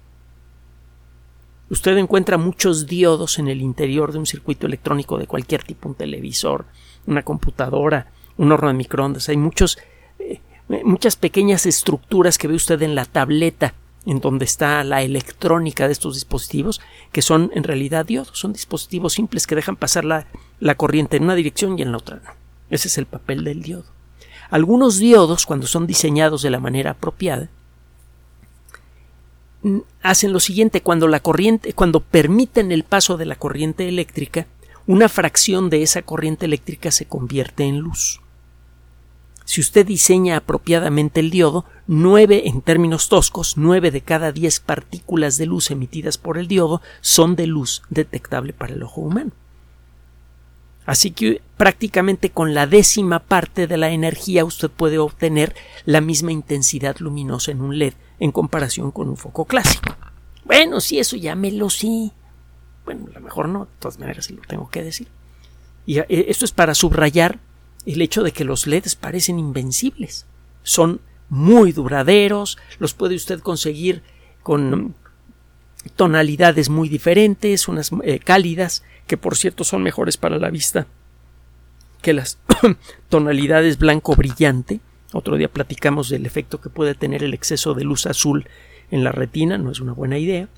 Usted 1.69 1.99
encuentra 1.99 2.39
muchos 2.39 2.87
diodos 2.87 3.39
en 3.39 3.49
el 3.49 3.61
interior 3.61 4.13
de 4.13 4.19
un 4.19 4.27
circuito 4.27 4.67
electrónico 4.67 5.19
de 5.19 5.27
cualquier 5.27 5.63
tipo, 5.63 5.91
un 5.91 5.95
televisor, 5.95 6.65
una 7.07 7.23
computadora, 7.23 8.13
un 8.39 8.51
horno 8.51 8.69
de 8.69 8.75
microondas. 8.75 9.29
Hay 9.29 9.37
muchos, 9.37 9.77
muchas 10.85 11.17
pequeñas 11.17 11.67
estructuras 11.67 12.39
que 12.39 12.49
ve 12.49 12.55
usted 12.55 12.81
en 12.83 12.95
la 12.95 13.05
tableta 13.05 13.75
en 14.07 14.21
donde 14.21 14.47
está 14.47 14.83
la 14.85 15.03
electrónica 15.03 15.87
de 15.87 15.93
estos 15.93 16.15
dispositivos, 16.15 16.81
que 17.13 17.21
son 17.21 17.51
en 17.55 17.63
realidad 17.63 18.07
diodos, 18.07 18.39
son 18.39 18.55
dispositivos 18.55 19.13
simples 19.13 19.47
que 19.47 19.55
dejan 19.55 19.77
pasar 19.77 20.05
la, 20.05 20.27
corriente 20.77 21.19
en 21.19 21.25
una 21.25 21.35
dirección 21.35 21.79
y 21.79 21.83
en 21.83 21.93
la 21.93 21.99
otra. 21.99 22.23
Ese 22.71 22.89
es 22.89 22.97
el 22.97 23.05
papel 23.05 23.45
del 23.45 23.63
diodo. 23.63 23.85
Algunos 24.51 24.99
diodos, 24.99 25.45
cuando 25.45 25.67
son 25.67 25.87
diseñados 25.87 26.41
de 26.41 26.49
la 26.49 26.59
manera 26.59 26.93
apropiada, 26.93 27.51
hacen 30.03 30.33
lo 30.33 30.41
siguiente 30.41 30.81
cuando 30.81 31.09
la 31.09 31.21
corriente 31.21 31.73
cuando 31.73 32.01
permiten 32.01 32.71
el 32.71 32.85
paso 32.85 33.17
de 33.17 33.27
la 33.27 33.35
corriente 33.35 33.89
eléctrica 33.89 34.47
una 34.87 35.09
fracción 35.09 35.69
de 35.69 35.83
esa 35.83 36.01
corriente 36.01 36.47
eléctrica 36.47 36.91
se 36.91 37.05
convierte 37.05 37.65
en 37.65 37.81
luz. 37.81 38.23
Si 39.49 39.63
usted 39.63 39.87
diseña 39.87 40.37
apropiadamente 40.37 41.21
el 41.21 41.31
diodo, 41.31 41.65
nueve 41.87 42.49
en 42.49 42.61
términos 42.61 43.09
toscos, 43.09 43.57
nueve 43.57 43.91
de 43.91 44.03
cada 44.03 44.31
diez 44.31 44.61
partículas 44.61 45.39
de 45.39 45.47
luz 45.47 45.71
emitidas 45.71 46.19
por 46.19 46.37
el 46.37 46.49
diodo 46.49 46.83
son 47.01 47.35
de 47.35 47.47
luz 47.47 47.81
detectable 47.89 48.53
para 48.53 48.75
el 48.75 48.83
ojo 48.83 49.01
humano. 49.01 49.31
Así 50.85 51.13
que 51.13 51.41
prácticamente 51.57 52.29
con 52.29 52.53
la 52.53 52.67
décima 52.67 53.21
parte 53.21 53.67
de 53.67 53.79
la 53.79 53.89
energía 53.89 54.45
usted 54.45 54.69
puede 54.69 54.99
obtener 54.99 55.57
la 55.87 56.03
misma 56.03 56.31
intensidad 56.31 56.99
luminosa 56.99 57.51
en 57.51 57.63
un 57.63 57.79
LED 57.79 57.95
en 58.19 58.33
comparación 58.33 58.91
con 58.91 59.09
un 59.09 59.17
foco 59.17 59.47
clásico. 59.47 59.97
Bueno, 60.45 60.79
si 60.83 60.99
eso 60.99 61.17
ya 61.17 61.35
me 61.35 61.53
lo 61.53 61.71
sí. 61.71 62.13
Bueno, 62.85 63.07
a 63.09 63.19
lo 63.19 63.21
mejor 63.23 63.49
no, 63.49 63.65
de 63.65 63.71
todas 63.79 63.99
maneras 63.99 64.31
lo 64.31 64.43
tengo 64.43 64.69
que 64.69 64.85
decir. 64.85 65.09
Y 65.87 66.01
eh, 66.01 66.07
esto 66.29 66.45
es 66.45 66.53
para 66.53 66.75
subrayar 66.75 67.39
el 67.87 68.03
hecho 68.03 68.23
de 68.23 68.33
que 68.33 68.45
los 68.45 68.67
LEDs 68.67 68.97
parecen 68.97 69.39
invencibles. 69.39 70.27
Son 70.63 71.01
muy 71.29 71.73
duraderos, 71.73 72.59
los 72.79 72.95
puede 72.95 73.15
usted 73.15 73.41
conseguir 73.41 74.03
con 74.43 74.95
tonalidades 75.97 76.69
muy 76.69 76.89
diferentes, 76.89 77.69
unas 77.69 77.91
eh, 78.03 78.19
cálidas, 78.19 78.83
que 79.07 79.17
por 79.17 79.37
cierto 79.37 79.65
son 79.65 79.83
mejores 79.83 80.17
para 80.17 80.39
la 80.39 80.51
vista 80.51 80.87
que 82.03 82.13
las 82.13 82.39
tonalidades 83.09 83.79
blanco 83.79 84.15
brillante, 84.15 84.81
otro 85.13 85.37
día 85.37 85.49
platicamos 85.49 86.09
del 86.09 86.27
efecto 86.27 86.61
que 86.61 86.71
puede 86.71 86.95
tener 86.95 87.23
el 87.25 87.35
exceso 87.35 87.75
de 87.75 87.85
luz 87.85 88.07
azul 88.07 88.47
en 88.91 89.05
la 89.05 89.13
retina, 89.13 89.59
no 89.59 89.71
es 89.71 89.81
una 89.81 89.93
buena 89.93 90.19
idea. 90.19 90.49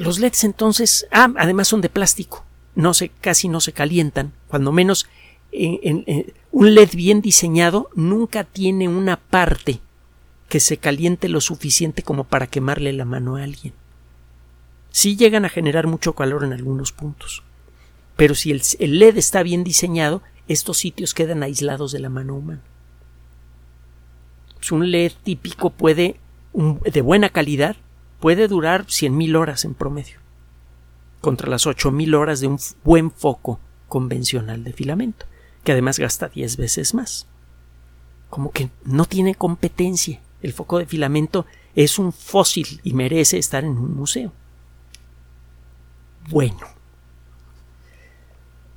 Los 0.00 0.18
LEDs 0.18 0.44
entonces, 0.44 1.06
ah, 1.12 1.30
además 1.36 1.68
son 1.68 1.82
de 1.82 1.90
plástico, 1.90 2.46
no 2.74 2.94
se, 2.94 3.10
casi 3.10 3.48
no 3.48 3.60
se 3.60 3.74
calientan, 3.74 4.32
cuando 4.48 4.72
menos 4.72 5.06
un 5.52 6.74
LED 6.74 6.90
bien 6.94 7.20
diseñado 7.20 7.90
nunca 7.94 8.44
tiene 8.44 8.88
una 8.88 9.18
parte 9.18 9.80
que 10.48 10.58
se 10.58 10.78
caliente 10.78 11.28
lo 11.28 11.42
suficiente 11.42 12.02
como 12.02 12.24
para 12.24 12.46
quemarle 12.46 12.94
la 12.94 13.04
mano 13.04 13.36
a 13.36 13.42
alguien. 13.42 13.74
Sí 14.90 15.16
llegan 15.16 15.44
a 15.44 15.50
generar 15.50 15.86
mucho 15.86 16.14
calor 16.14 16.44
en 16.44 16.54
algunos 16.54 16.92
puntos, 16.92 17.42
pero 18.16 18.34
si 18.34 18.52
el, 18.52 18.62
LED 18.98 19.18
está 19.18 19.42
bien 19.42 19.64
diseñado, 19.64 20.22
estos 20.48 20.78
sitios 20.78 21.12
quedan 21.12 21.42
aislados 21.42 21.92
de 21.92 21.98
la 21.98 22.08
mano 22.08 22.36
humana. 22.36 22.62
Pues 24.54 24.72
un 24.72 24.90
LED 24.90 25.12
típico 25.22 25.68
puede, 25.68 26.18
de 26.54 27.02
buena 27.02 27.28
calidad, 27.28 27.76
puede 28.20 28.48
durar 28.48 28.86
100.000 28.86 29.36
horas 29.36 29.64
en 29.64 29.74
promedio, 29.74 30.18
contra 31.20 31.48
las 31.48 31.66
8.000 31.66 32.14
horas 32.14 32.40
de 32.40 32.46
un 32.46 32.58
buen 32.84 33.10
foco 33.10 33.58
convencional 33.88 34.62
de 34.62 34.72
filamento, 34.72 35.26
que 35.64 35.72
además 35.72 35.98
gasta 35.98 36.28
10 36.28 36.56
veces 36.56 36.94
más. 36.94 37.26
Como 38.28 38.52
que 38.52 38.70
no 38.84 39.06
tiene 39.06 39.34
competencia. 39.34 40.20
El 40.40 40.52
foco 40.52 40.78
de 40.78 40.86
filamento 40.86 41.46
es 41.74 41.98
un 41.98 42.12
fósil 42.12 42.80
y 42.84 42.92
merece 42.92 43.38
estar 43.38 43.64
en 43.64 43.76
un 43.76 43.94
museo. 43.94 44.32
Bueno, 46.28 46.60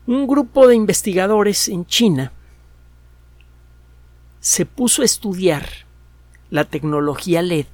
un 0.07 0.27
grupo 0.27 0.67
de 0.67 0.75
investigadores 0.75 1.69
en 1.69 1.85
China 1.85 2.31
se 4.39 4.65
puso 4.65 5.01
a 5.01 5.05
estudiar 5.05 5.69
la 6.49 6.65
tecnología 6.65 7.41
LED 7.41 7.67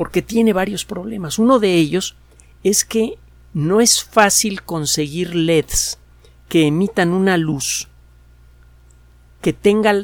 porque 0.00 0.22
tiene 0.22 0.54
varios 0.54 0.86
problemas. 0.86 1.38
Uno 1.38 1.58
de 1.58 1.74
ellos 1.74 2.16
es 2.64 2.86
que 2.86 3.18
no 3.52 3.82
es 3.82 4.02
fácil 4.02 4.62
conseguir 4.62 5.34
LEDs 5.34 5.98
que 6.48 6.66
emitan 6.66 7.10
una 7.10 7.36
luz 7.36 7.86
que 9.42 9.52
tenga 9.52 9.94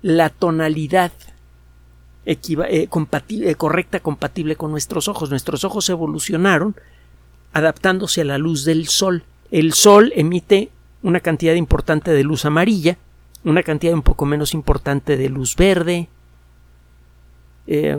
la 0.00 0.30
tonalidad 0.30 1.12
eh, 2.24 2.38
eh, 2.40 3.54
correcta, 3.58 4.00
compatible 4.00 4.56
con 4.56 4.70
nuestros 4.70 5.08
ojos. 5.08 5.28
Nuestros 5.28 5.62
ojos 5.62 5.90
evolucionaron 5.90 6.74
adaptándose 7.52 8.22
a 8.22 8.24
la 8.24 8.38
luz 8.38 8.64
del 8.64 8.88
sol. 8.88 9.24
El 9.50 9.74
sol 9.74 10.10
emite 10.16 10.70
una 11.02 11.20
cantidad 11.20 11.52
importante 11.52 12.12
de 12.12 12.24
luz 12.24 12.46
amarilla, 12.46 12.96
una 13.44 13.62
cantidad 13.62 13.92
un 13.92 14.00
poco 14.00 14.24
menos 14.24 14.54
importante 14.54 15.18
de 15.18 15.28
luz 15.28 15.54
verde, 15.54 16.08
eh, 17.66 17.94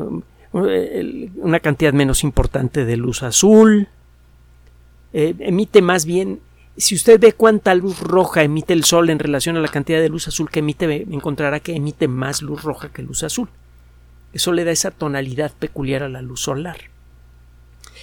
una 0.51 1.59
cantidad 1.59 1.93
menos 1.93 2.23
importante 2.23 2.85
de 2.85 2.97
luz 2.97 3.23
azul, 3.23 3.87
emite 5.13 5.81
más 5.81 6.05
bien 6.05 6.39
si 6.79 6.95
usted 6.95 7.19
ve 7.19 7.33
cuánta 7.33 7.75
luz 7.75 7.99
roja 7.99 8.41
emite 8.41 8.71
el 8.71 8.85
Sol 8.85 9.09
en 9.09 9.19
relación 9.19 9.57
a 9.57 9.59
la 9.59 9.67
cantidad 9.67 9.99
de 9.99 10.07
luz 10.07 10.29
azul 10.29 10.49
que 10.49 10.59
emite, 10.59 11.05
encontrará 11.11 11.59
que 11.59 11.75
emite 11.75 12.07
más 12.07 12.41
luz 12.41 12.63
roja 12.63 12.87
que 12.87 13.03
luz 13.03 13.23
azul. 13.23 13.49
Eso 14.31 14.53
le 14.53 14.63
da 14.63 14.71
esa 14.71 14.91
tonalidad 14.91 15.51
peculiar 15.59 16.03
a 16.03 16.09
la 16.09 16.21
luz 16.21 16.41
solar. 16.41 16.77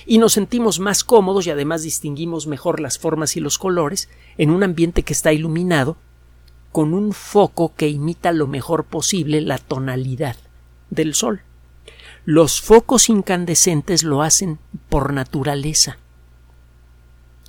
Y 0.04 0.18
nos 0.18 0.34
sentimos 0.34 0.78
más 0.78 1.04
cómodos 1.04 1.46
y 1.46 1.50
además 1.50 1.84
distinguimos 1.84 2.46
mejor 2.46 2.80
las 2.80 2.98
formas 2.98 3.36
y 3.36 3.40
los 3.40 3.58
colores 3.58 4.10
en 4.36 4.50
un 4.50 4.62
ambiente 4.62 5.04
que 5.04 5.14
está 5.14 5.32
iluminado 5.32 5.96
con 6.70 6.92
un 6.92 7.14
foco 7.14 7.72
que 7.74 7.88
imita 7.88 8.30
lo 8.32 8.46
mejor 8.46 8.84
posible 8.84 9.40
la 9.40 9.56
tonalidad 9.56 10.36
del 10.90 11.14
Sol. 11.14 11.40
Los 12.26 12.60
focos 12.60 13.08
incandescentes 13.08 14.02
lo 14.02 14.20
hacen 14.20 14.58
por 14.90 15.14
naturaleza 15.14 15.96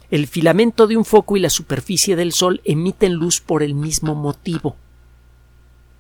el 0.10 0.28
filamento 0.28 0.88
de 0.88 0.96
un 0.96 1.04
foco 1.04 1.36
y 1.36 1.42
la 1.42 1.50
superficie 1.50 2.16
del 2.16 2.32
Sol 2.32 2.62
emiten 2.64 3.14
luz 3.14 3.42
por 3.42 3.62
el 3.62 3.76
mismo 3.76 4.16
motivo. 4.16 4.78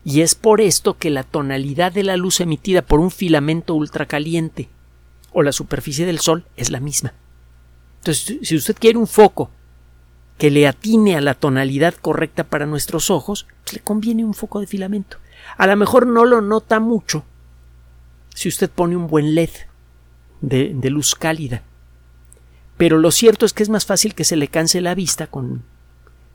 Y 0.06 0.22
es 0.22 0.34
por 0.36 0.62
esto 0.62 0.98
que 0.98 1.10
la 1.10 1.24
tonalidad 1.24 1.92
de 1.92 2.04
la 2.04 2.16
luz 2.16 2.40
emitida 2.40 2.82
por 2.82 3.02
un 3.02 3.12
filamento 3.12 3.76
ultracaliente 3.76 4.70
o 5.34 5.44
la 5.44 5.52
superficie 5.52 6.06
del 6.06 6.20
Sol 6.20 6.46
es 6.56 6.72
la 6.72 6.80
misma. 6.80 7.14
Entonces, 7.98 8.38
si 8.44 8.56
usted 8.56 8.78
quiere 8.80 8.98
un 8.98 9.08
foco 9.08 9.50
que 10.38 10.52
le 10.52 10.68
atine 10.68 11.18
a 11.18 11.22
la 11.22 11.34
tonalidad 11.34 11.94
correcta 11.96 12.46
para 12.46 12.66
nuestros 12.66 13.10
ojos, 13.10 13.46
pues 13.64 13.74
le 13.74 13.80
conviene 13.82 14.24
un 14.24 14.34
foco 14.34 14.62
de 14.62 14.68
filamento. 14.68 15.18
A 15.58 15.68
lo 15.68 15.76
mejor 15.76 16.08
no 16.08 16.24
lo 16.24 16.40
nota 16.40 16.80
mucho 16.80 17.26
si 18.38 18.50
usted 18.50 18.70
pone 18.70 18.96
un 18.96 19.08
buen 19.08 19.34
LED 19.34 19.50
de, 20.41 20.89
luz 20.91 21.15
cálida 21.15 21.63
pero 22.77 23.00
lo 23.00 23.10
cierto 23.10 23.48
es 23.48 23.53
que 23.53 23.63
es 23.63 23.70
más 23.70 23.88
fácil 23.88 24.13
que 24.13 24.25
se 24.25 24.36
le 24.36 24.48
canse 24.48 24.79
la 24.79 24.94
vista 24.94 25.25
con, 25.25 25.63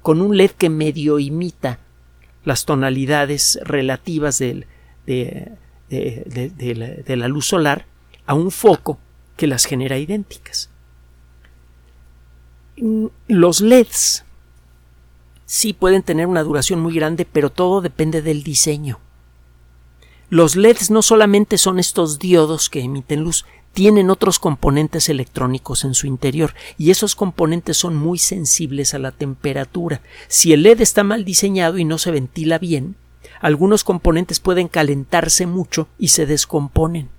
con 0.03 0.21
un 0.21 0.37
LED 0.37 0.51
que 0.51 0.69
medio 0.69 1.21
imita 1.21 1.79
las 2.45 2.65
tonalidades 2.65 3.61
relativas 3.63 4.41
de, 4.41 4.67
la, 7.07 7.29
luz 7.29 7.47
solar 7.47 7.87
a 8.27 8.35
un 8.35 8.51
foco 8.51 8.99
que 9.37 9.47
las 9.47 9.65
genera 9.65 9.97
idénticas. 9.97 10.71
Mm, 12.79 13.07
los 13.29 13.61
LEDs 13.61 14.25
sí 15.47 15.73
pueden 15.73 16.03
tener 16.03 16.27
una 16.27 16.43
duración 16.43 16.81
muy 16.81 16.95
grande, 16.97 17.29
pero 17.33 17.51
todo 17.51 17.81
depende 17.81 18.23
del 18.23 18.43
diseño. 18.43 18.99
Los 20.33 20.57
LEDs 20.57 20.91
no 20.91 21.03
solamente 21.03 21.59
son 21.59 21.79
estos 21.79 22.19
diodos 22.19 22.71
que 22.71 22.81
emiten 22.81 23.21
luz, 23.21 23.45
tienen 23.75 24.09
otros 24.09 24.39
componentes 24.39 25.11
electrónicos 25.11 25.85
en 25.85 25.93
su 25.93 26.07
interior 26.07 26.55
y 26.79 26.91
esos 26.91 27.15
componentes 27.15 27.77
son 27.77 27.97
muy 27.97 28.17
sensibles 28.17 28.95
a 28.95 28.99
la 28.99 29.13
temperatura. 29.13 30.01
Si 30.29 30.55
el 30.55 30.63
LED 30.63 30.81
está 30.81 31.05
mal 31.05 31.27
diseñado 31.27 31.77
y 31.77 31.85
no 31.85 31.99
se 31.99 32.13
ventila 32.13 32.59
bien, 32.59 32.97
algunos 33.43 33.85
componentes 33.85 34.41
pueden 34.41 34.69
calentarse 34.69 35.45
mucho 35.47 35.87
y 35.99 36.09
se 36.09 36.25
descomponen. 36.25 37.11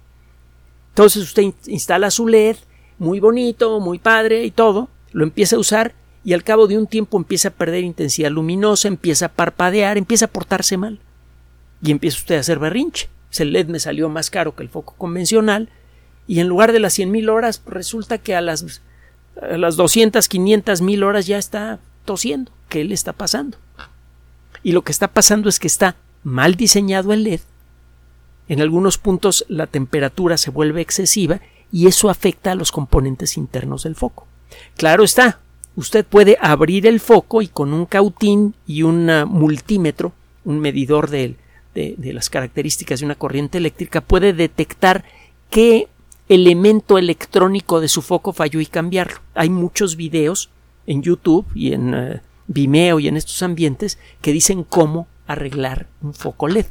Entonces 0.90 1.22
usted 1.22 1.54
instala 1.68 2.10
su 2.10 2.28
LED, 2.28 2.56
muy 2.98 3.20
bonito, 3.20 3.80
muy 3.80 4.00
padre 4.00 4.44
y 4.44 4.50
todo, 4.50 4.90
lo 5.12 5.24
empieza 5.24 5.56
a 5.56 5.60
usar 5.60 5.94
y 6.24 6.34
al 6.34 6.44
cabo 6.44 6.66
de 6.66 6.80
un 6.80 6.88
tiempo 6.88 7.20
empieza 7.20 7.50
a 7.50 7.52
perder 7.52 7.84
intensidad 7.84 8.32
luminosa, 8.32 8.88
empieza 8.88 9.28
a 9.28 9.34
parpadear, 9.34 10.00
empieza 10.00 10.26
a 10.26 10.30
portarse 10.30 10.78
mal. 10.78 11.00
Y 11.84 11.91
empieza 11.91 12.17
usted 12.17 12.38
a 12.38 12.39
hacer 12.39 12.60
berrinche. 12.60 13.10
El 13.38 13.54
LED 13.54 13.67
me 13.67 13.80
salió 13.80 14.10
más 14.10 14.30
caro 14.30 14.56
que 14.56 14.63
el 14.63 14.69
foco 14.69 14.96
convencional, 14.98 15.69
y 16.28 16.39
en 16.39 16.48
lugar 16.48 16.72
de 16.72 16.80
las 16.80 16.98
100.000 16.98 17.30
horas 17.30 17.62
resulta 17.65 18.17
que 18.17 18.36
a 18.36 18.41
las, 18.41 18.82
a 19.41 19.58
las 19.58 19.76
200, 19.76 20.28
500 20.28 20.82
mil 20.82 21.04
horas 21.04 21.28
ya 21.28 21.38
está 21.38 21.80
tosiendo. 22.06 22.52
¿Qué 22.69 22.84
le 22.84 22.93
está 22.93 23.13
pasando? 23.13 23.58
Y 24.63 24.72
lo 24.72 24.84
que 24.84 24.91
está 24.91 25.10
pasando 25.10 25.50
es 25.50 25.60
que 25.60 25.67
está 25.67 25.96
mal 26.24 26.56
diseñado 26.56 27.12
el 27.12 27.24
LED. 27.24 27.41
En 28.48 28.62
algunos 28.62 28.98
puntos 28.98 29.46
la 29.50 29.67
temperatura 29.67 30.38
se 30.38 30.50
vuelve 30.50 30.82
excesiva 30.82 31.41
y 31.72 31.88
eso 31.88 32.10
afecta 32.10 32.52
a 32.52 32.56
los 32.56 32.72
componentes 32.72 33.38
internos 33.38 33.84
del 33.84 33.96
foco. 33.96 34.28
Claro 34.78 35.04
está, 35.04 35.39
usted 35.76 36.06
puede 36.06 36.38
abrir 36.39 36.88
el 36.88 37.00
foco 37.00 37.41
y 37.41 37.48
con 37.48 37.74
un 37.74 37.86
cautín 37.86 38.54
y 38.67 38.84
un 38.84 39.08
multímetro, 39.28 40.13
un 40.46 40.60
medidor 40.60 41.10
de, 41.10 41.36
de, 41.74 41.96
las 42.14 42.30
características 42.30 43.00
de 43.00 43.06
una 43.06 43.16
corriente 43.16 43.58
eléctrica, 43.58 44.02
puede 44.02 44.34
detectar 44.34 45.04
qué 45.50 45.88
elemento 46.30 46.98
electrónico 46.98 47.82
de 47.82 47.88
su 47.88 48.02
foco 48.02 48.34
falló 48.34 48.60
y 48.60 48.66
cambiarlo. 48.66 49.20
Hay 49.36 49.50
muchos 49.50 49.96
videos 49.96 50.50
en 50.88 51.02
YouTube 51.02 51.46
y 51.54 51.74
en 51.74 51.94
eh, 51.94 52.22
Vimeo 52.48 53.00
y 53.00 53.08
en 53.08 53.18
estos 53.18 53.42
ambientes 53.44 53.98
que 54.22 54.34
dicen 54.34 54.64
cómo 54.64 55.08
arreglar 55.28 55.88
un 56.02 56.14
foco 56.14 56.48
LED. 56.48 56.66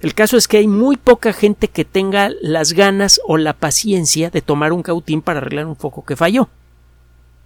El 0.00 0.14
caso 0.14 0.36
es 0.36 0.46
que 0.46 0.58
hay 0.58 0.68
muy 0.68 0.96
poca 0.96 1.32
gente 1.32 1.68
que 1.68 1.84
tenga 1.84 2.30
las 2.40 2.72
ganas 2.72 3.20
o 3.26 3.36
la 3.36 3.52
paciencia 3.52 4.30
de 4.30 4.42
tomar 4.42 4.72
un 4.72 4.82
cautín 4.82 5.22
para 5.22 5.40
arreglar 5.40 5.66
un 5.66 5.76
foco 5.76 6.04
que 6.04 6.16
falló. 6.16 6.48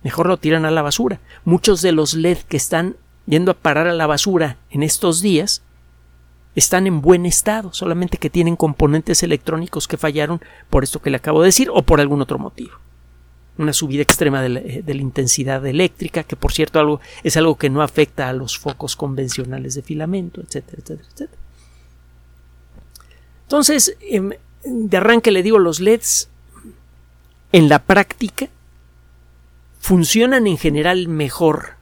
Mejor 0.03 0.27
lo 0.27 0.37
tiran 0.37 0.65
a 0.65 0.71
la 0.71 0.83
basura. 0.83 1.21
Muchos 1.45 1.81
de 1.81 1.93
los 1.93 2.15
LED 2.15 2.39
que 2.49 2.57
están 2.57 2.97
yendo 3.27 3.53
a 3.53 3.55
parar 3.55 3.87
a 3.87 3.95
la 3.95 4.07
basura 4.07 4.59
en 4.71 4.83
estos 4.83 5.23
días 5.23 5.63
están 6.55 6.87
en 6.87 7.01
buen 7.01 7.27
estado, 7.27 7.73
solamente 7.73 8.19
que 8.19 8.31
tienen 8.31 8.57
componentes 8.57 9.23
electrónicos 9.23 9.89
que 9.89 9.97
fallaron 9.97 10.41
por 10.69 10.85
esto 10.85 11.01
que 11.01 11.11
le 11.11 11.17
acabo 11.17 11.41
de 11.41 11.47
decir 11.47 11.71
o 11.73 11.83
por 11.83 12.01
algún 12.01 12.21
otro 12.21 12.39
motivo. 12.39 12.73
Una 13.59 13.73
subida 13.73 14.03
extrema 14.03 14.43
de 14.43 14.49
la, 14.49 14.61
eh, 14.61 14.85
intensidad 14.89 15.65
eléctrica, 15.67 16.25
que 16.25 16.37
por 16.37 16.53
cierto 16.53 16.79
algo, 16.79 17.01
es 17.23 17.37
algo 17.37 17.57
que 17.57 17.71
no 17.71 17.83
afecta 17.83 18.29
a 18.29 18.33
los 18.33 18.59
focos 18.59 18.97
convencionales 18.97 19.75
de 19.75 19.83
filamento, 19.83 20.41
etcétera, 20.41 20.79
etcétera, 20.83 21.09
etcétera. 21.13 21.43
Entonces, 23.45 23.97
em, 24.01 24.31
de 24.65 24.97
arranque 24.97 25.31
le 25.31 25.43
digo, 25.43 25.59
los 25.59 25.81
LEDs 25.81 26.29
en 27.53 27.69
la 27.69 27.81
práctica 27.81 28.49
funcionan 29.81 30.47
en 30.47 30.57
general 30.57 31.09
mejor 31.09 31.82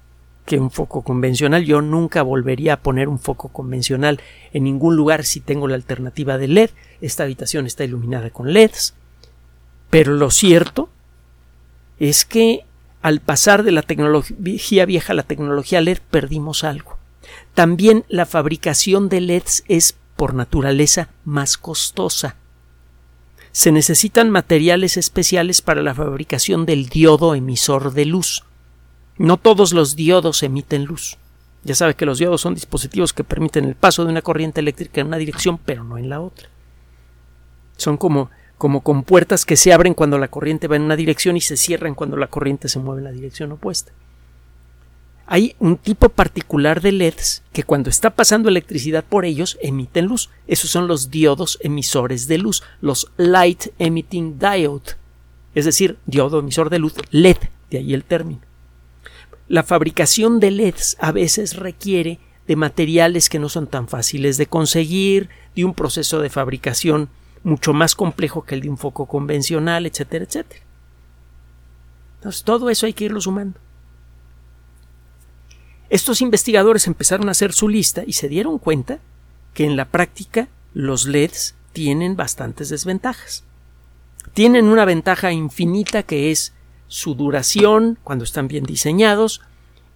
que 0.51 0.59
un 0.59 0.73
foco 0.73 1.03
convencional. 1.03 1.65
Yo 1.65 1.81
nunca 1.81 2.23
volvería 2.23 2.73
a 2.73 2.81
poner 2.81 3.09
un 3.09 3.21
foco 3.21 3.51
convencional 3.51 4.21
en 4.53 4.65
ningún 4.65 4.97
lugar 4.97 5.25
si 5.25 5.39
tengo 5.39 5.69
la 5.69 5.77
alternativa 5.77 6.39
de 6.39 6.49
LED. 6.49 6.71
Esta 7.01 7.23
habitación 7.23 7.67
está 7.67 7.85
iluminada 7.85 8.31
con 8.31 8.53
LEDs. 8.53 8.95
Pero 9.91 10.15
lo 10.15 10.33
cierto 10.33 10.89
es 12.01 12.25
que 12.25 12.65
al 13.01 13.21
pasar 13.21 13.63
de 13.63 13.71
la 13.71 13.83
tecnología 13.83 14.87
vieja 14.87 15.13
a 15.13 15.17
la 15.17 15.23
tecnología 15.23 15.81
LED 15.81 15.99
perdimos 16.11 16.65
algo. 16.65 16.99
También 17.55 18.05
la 18.09 18.27
fabricación 18.27 19.09
de 19.09 19.21
LEDs 19.21 19.63
es 19.69 19.95
por 20.17 20.35
naturaleza 20.35 21.11
más 21.25 21.59
costosa. 21.59 22.35
Se 23.53 23.71
necesitan 23.71 24.31
materiales 24.31 24.97
especiales 24.97 25.63
para 25.63 25.81
la 25.81 25.95
fabricación 25.95 26.67
del 26.67 26.89
diodo 26.89 27.37
emisor 27.37 27.93
de 27.93 28.07
luz. 28.07 28.43
No 29.21 29.37
todos 29.37 29.75
los 29.75 29.97
diodos 29.97 30.43
emiten 30.43 30.87
luz. 30.87 31.19
Ya 31.63 31.75
sabe 31.75 31.95
que 31.95 32.07
los 32.07 32.17
diodos 32.17 32.41
son 32.41 32.55
dispositivos 32.55 33.13
que 33.13 33.23
permiten 33.23 33.67
el 33.67 33.75
paso 33.75 34.03
de 34.03 34.11
una 34.11 34.23
corriente 34.23 34.61
eléctrica 34.61 35.03
en 35.03 35.09
una 35.09 35.19
dirección, 35.19 35.59
pero 35.59 35.85
no 35.85 35.99
en 35.99 36.09
la 36.09 36.23
otra. 36.23 36.49
Son 37.77 37.99
como, 37.99 38.31
como 38.57 38.81
compuertas 38.81 39.45
que 39.45 39.59
se 39.59 39.75
abren 39.75 39.93
cuando 39.93 40.17
la 40.17 40.29
corriente 40.29 40.69
va 40.69 40.77
en 40.77 40.85
una 40.85 40.97
dirección 40.97 41.37
y 41.37 41.43
se 41.43 41.59
cierran 41.59 41.95
cuando 41.95 42.17
la 42.17 42.29
corriente 42.29 42.71
se 42.71 42.79
mueve 42.79 43.01
en 43.01 43.05
la 43.05 43.13
dirección 43.13 43.53
opuesta. 43.53 43.93
Hay 45.27 45.55
un 45.59 45.77
tipo 45.77 46.09
particular 46.09 46.81
de 46.81 46.93
LEDs 46.93 47.43
que 47.53 47.65
cuando 47.65 47.91
está 47.91 48.09
pasando 48.09 48.49
electricidad 48.49 49.05
por 49.07 49.27
ellos 49.27 49.59
emiten 49.61 50.07
luz. 50.07 50.31
Esos 50.47 50.71
son 50.71 50.89
los 50.89 51.11
diodos 51.11 51.59
emisores 51.61 52.27
de 52.27 52.39
luz, 52.39 52.63
los 52.81 53.13
Light 53.19 53.67
Emitting 53.79 54.39
Diode, 54.39 54.95
es 55.55 55.67
decir, 55.67 55.99
diodo 56.07 56.39
emisor 56.39 56.71
de 56.71 56.79
luz 56.79 56.95
LED, 57.11 57.37
de 57.69 57.77
ahí 57.77 57.93
el 57.93 58.05
término 58.05 58.50
la 59.51 59.65
fabricación 59.65 60.39
de 60.39 60.53
LEDs 60.53 60.97
a 61.01 61.11
veces 61.11 61.57
requiere 61.57 62.21
de 62.47 62.55
materiales 62.55 63.29
que 63.29 63.41
no 63.41 63.49
son 63.49 63.67
tan 63.67 63.89
fáciles 63.89 64.37
de 64.37 64.47
conseguir, 64.47 65.29
de 65.57 65.65
un 65.65 65.75
proceso 65.75 66.21
de 66.21 66.31
fabricación 66.31 67.09
mucho 67.43 67.73
más 67.73 67.97
complejo 67.97 68.45
que 68.45 68.55
el 68.55 68.61
de 68.61 68.71
un 68.71 68.79
foco 68.79 69.07
convencional, 69.07 69.87
etcétera, 69.87 70.25
etcétera. 70.25 70.61
Entonces, 72.19 72.45
todo 72.45 72.71
eso 72.71 72.87
hay 72.87 72.93
que 72.93 73.07
irlo 73.07 73.21
sumando. 73.21 73.59
Estos 75.89 76.21
investigadores 76.21 76.87
empezaron 76.87 77.27
a 77.27 77.33
hacer 77.33 77.53
su 77.53 77.69
lista 77.69 78.05
y 78.07 78.13
se 78.13 78.29
dieron 78.29 78.61
cuenta 78.61 79.01
que 79.53 79.65
en 79.65 79.77
la 79.77 79.87
práctica 79.87 80.49
los 80.75 81.07
LEDs 81.07 81.57
tienen 81.73 82.15
bastantes 82.15 82.69
desventajas. 82.69 83.43
Tienen 84.33 84.67
una 84.67 84.85
ventaja 84.85 85.33
infinita 85.33 86.05
que 86.05 86.31
es 86.31 86.53
su 86.91 87.15
duración 87.15 87.99
cuando 88.03 88.25
están 88.25 88.49
bien 88.49 88.65
diseñados, 88.65 89.41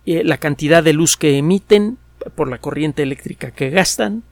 eh, 0.07 0.23
la 0.23 0.39
cantidad 0.39 0.83
de 0.83 0.93
luz 0.93 1.17
que 1.17 1.37
emiten 1.37 1.99
por 2.37 2.49
la 2.49 2.59
corriente 2.59 3.03
eléctrica 3.03 3.51
que 3.51 3.71
gastan. 3.71 4.23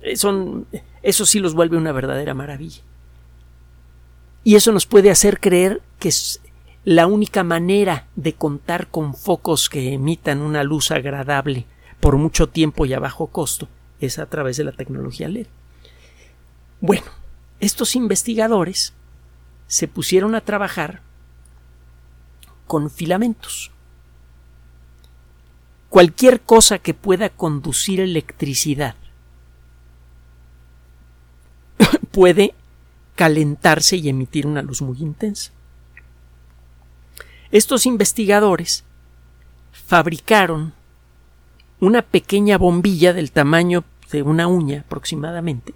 Eh, 0.00 0.16
son, 0.16 0.66
eso 1.02 1.26
sí 1.26 1.40
los 1.40 1.54
vuelve 1.54 1.76
una 1.76 1.92
verdadera 1.92 2.32
maravilla. 2.32 2.80
Y 4.44 4.54
eso 4.54 4.72
nos 4.72 4.86
puede 4.86 5.10
hacer 5.10 5.40
creer 5.40 5.82
que 5.98 6.08
es 6.08 6.40
la 6.84 7.06
única 7.06 7.44
manera 7.44 8.06
de 8.16 8.32
contar 8.32 8.88
con 8.88 9.14
focos 9.14 9.68
que 9.68 9.92
emitan 9.92 10.40
una 10.40 10.64
luz 10.64 10.90
agradable 10.90 11.66
por 12.00 12.16
mucho 12.16 12.48
tiempo 12.48 12.86
y 12.86 12.94
a 12.94 12.98
bajo 12.98 13.26
costo 13.26 13.68
es 14.00 14.18
a 14.18 14.26
través 14.26 14.56
de 14.56 14.64
la 14.64 14.72
tecnología 14.72 15.28
LED. 15.28 15.46
Bueno, 16.80 17.06
estos 17.60 17.94
investigadores 17.94 18.94
se 19.66 19.86
pusieron 19.86 20.34
a 20.34 20.40
trabajar 20.40 21.02
con 22.66 22.90
filamentos. 22.90 23.70
Cualquier 25.88 26.40
cosa 26.40 26.78
que 26.78 26.94
pueda 26.94 27.28
conducir 27.28 28.00
electricidad 28.00 28.96
puede 32.10 32.54
calentarse 33.14 33.96
y 33.96 34.08
emitir 34.08 34.46
una 34.46 34.62
luz 34.62 34.82
muy 34.82 34.98
intensa. 34.98 35.52
Estos 37.50 37.86
investigadores 37.86 38.84
fabricaron 39.72 40.72
una 41.78 42.02
pequeña 42.02 42.58
bombilla 42.58 43.12
del 43.12 43.30
tamaño 43.30 43.84
de 44.10 44.22
una 44.22 44.48
uña 44.48 44.80
aproximadamente 44.80 45.74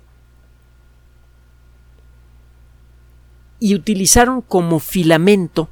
y 3.61 3.75
utilizaron 3.75 4.41
como 4.41 4.79
filamento 4.79 5.69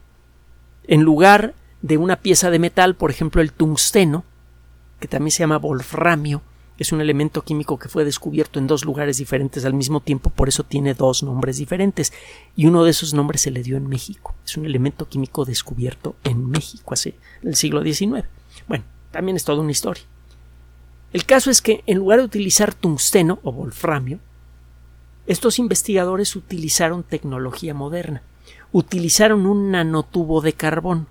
en 0.86 1.02
lugar 1.02 1.54
de 1.82 1.98
una 1.98 2.16
pieza 2.16 2.50
de 2.50 2.58
metal, 2.58 2.94
por 2.94 3.10
ejemplo 3.10 3.42
el 3.42 3.52
tungsteno, 3.52 4.24
que 5.00 5.08
también 5.08 5.30
se 5.30 5.40
llama 5.40 5.58
wolframio, 5.58 6.42
es 6.78 6.92
un 6.92 7.00
elemento 7.00 7.42
químico 7.42 7.78
que 7.78 7.88
fue 7.88 8.04
descubierto 8.04 8.58
en 8.58 8.66
dos 8.66 8.84
lugares 8.84 9.16
diferentes 9.16 9.64
al 9.64 9.72
mismo 9.72 10.00
tiempo, 10.00 10.28
por 10.28 10.48
eso 10.48 10.62
tiene 10.62 10.92
dos 10.92 11.22
nombres 11.22 11.56
diferentes. 11.56 12.12
Y 12.54 12.66
uno 12.66 12.84
de 12.84 12.90
esos 12.90 13.14
nombres 13.14 13.40
se 13.40 13.50
le 13.50 13.62
dio 13.62 13.78
en 13.78 13.88
México. 13.88 14.34
Es 14.44 14.56
un 14.58 14.66
elemento 14.66 15.08
químico 15.08 15.46
descubierto 15.46 16.16
en 16.22 16.50
México 16.50 16.92
hace 16.92 17.14
el 17.42 17.56
siglo 17.56 17.82
XIX. 17.82 18.26
Bueno, 18.68 18.84
también 19.10 19.36
es 19.36 19.44
toda 19.44 19.62
una 19.62 19.70
historia. 19.70 20.04
El 21.14 21.24
caso 21.24 21.50
es 21.50 21.62
que 21.62 21.82
en 21.86 21.98
lugar 21.98 22.18
de 22.18 22.26
utilizar 22.26 22.74
tungsteno 22.74 23.38
o 23.42 23.52
wolframio, 23.52 24.18
estos 25.26 25.58
investigadores 25.58 26.36
utilizaron 26.36 27.02
tecnología 27.02 27.72
moderna. 27.72 28.22
Utilizaron 28.72 29.46
un 29.46 29.70
nanotubo 29.70 30.40
de 30.40 30.52
carbón. 30.52 31.06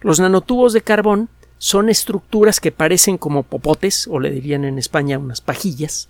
Los 0.00 0.20
nanotubos 0.20 0.72
de 0.72 0.82
carbón 0.82 1.28
son 1.58 1.90
estructuras 1.90 2.60
que 2.60 2.72
parecen 2.72 3.18
como 3.18 3.42
popotes, 3.42 4.08
o 4.10 4.18
le 4.18 4.30
dirían 4.30 4.64
en 4.64 4.78
España 4.78 5.18
unas 5.18 5.40
pajillas, 5.40 6.08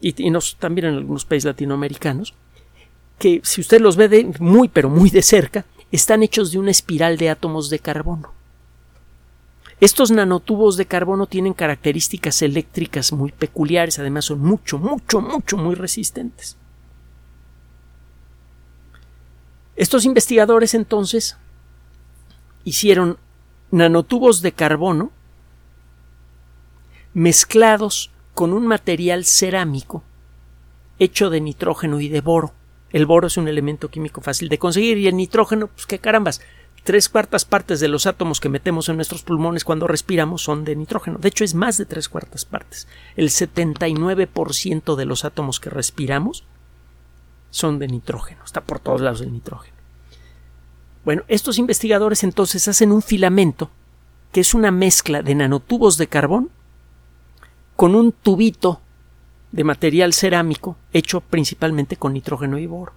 y, 0.00 0.12
también 0.58 0.88
en 0.88 0.94
algunos 0.94 1.24
países 1.24 1.46
latinoamericanos, 1.46 2.34
que 3.18 3.40
si 3.44 3.60
usted 3.60 3.80
los 3.80 3.96
ve 3.96 4.08
de 4.08 4.32
muy 4.38 4.68
pero 4.68 4.88
muy 4.88 5.10
de 5.10 5.22
cerca, 5.22 5.64
están 5.92 6.22
hechos 6.22 6.52
de 6.52 6.58
una 6.58 6.70
espiral 6.70 7.16
de 7.18 7.30
átomos 7.30 7.70
de 7.70 7.78
carbono. 7.78 8.32
Estos 9.80 10.12
nanotubos 10.12 10.76
de 10.76 10.86
carbono 10.86 11.26
tienen 11.26 11.54
características 11.54 12.42
eléctricas 12.42 13.12
muy 13.12 13.32
peculiares, 13.32 13.98
además 13.98 14.26
son 14.26 14.40
mucho, 14.40 14.78
mucho, 14.78 15.20
mucho, 15.20 15.56
muy 15.56 15.74
resistentes. 15.74 16.56
Estos 19.76 20.04
investigadores 20.04 20.74
entonces 20.74 21.36
hicieron 22.64 23.18
nanotubos 23.70 24.42
de 24.42 24.52
carbono 24.52 25.10
mezclados 27.14 28.10
con 28.34 28.52
un 28.52 28.66
material 28.66 29.24
cerámico 29.24 30.02
hecho 30.98 31.30
de 31.30 31.40
nitrógeno 31.40 32.00
y 32.00 32.08
de 32.08 32.20
boro. 32.20 32.52
El 32.90 33.06
boro 33.06 33.26
es 33.26 33.36
un 33.36 33.48
elemento 33.48 33.88
químico 33.88 34.20
fácil 34.20 34.48
de 34.48 34.58
conseguir 34.58 34.98
y 34.98 35.08
el 35.08 35.16
nitrógeno, 35.16 35.66
pues 35.66 35.86
qué 35.86 35.98
carambas, 35.98 36.42
tres 36.84 37.08
cuartas 37.08 37.44
partes 37.44 37.80
de 37.80 37.88
los 37.88 38.06
átomos 38.06 38.40
que 38.40 38.48
metemos 38.48 38.88
en 38.88 38.96
nuestros 38.96 39.22
pulmones 39.22 39.64
cuando 39.64 39.86
respiramos 39.86 40.42
son 40.42 40.64
de 40.64 40.76
nitrógeno. 40.76 41.18
De 41.18 41.28
hecho, 41.28 41.44
es 41.44 41.54
más 41.54 41.78
de 41.78 41.86
tres 41.86 42.08
cuartas 42.08 42.44
partes. 42.44 42.86
El 43.16 43.30
79% 43.30 44.96
de 44.96 45.04
los 45.04 45.24
átomos 45.24 45.60
que 45.60 45.70
respiramos 45.70 46.44
son 47.52 47.78
de 47.78 47.86
nitrógeno. 47.86 48.42
Está 48.44 48.62
por 48.62 48.80
todos 48.80 49.00
lados 49.00 49.20
el 49.20 49.32
nitrógeno. 49.32 49.76
Bueno, 51.04 51.22
estos 51.28 51.58
investigadores 51.58 52.24
entonces 52.24 52.66
hacen 52.66 52.90
un 52.90 53.02
filamento 53.02 53.70
que 54.32 54.40
es 54.40 54.54
una 54.54 54.70
mezcla 54.70 55.22
de 55.22 55.34
nanotubos 55.34 55.98
de 55.98 56.06
carbón 56.06 56.50
con 57.76 57.94
un 57.94 58.10
tubito 58.10 58.80
de 59.52 59.64
material 59.64 60.14
cerámico 60.14 60.76
hecho 60.92 61.20
principalmente 61.20 61.96
con 61.96 62.14
nitrógeno 62.14 62.58
y 62.58 62.66
boro. 62.66 62.94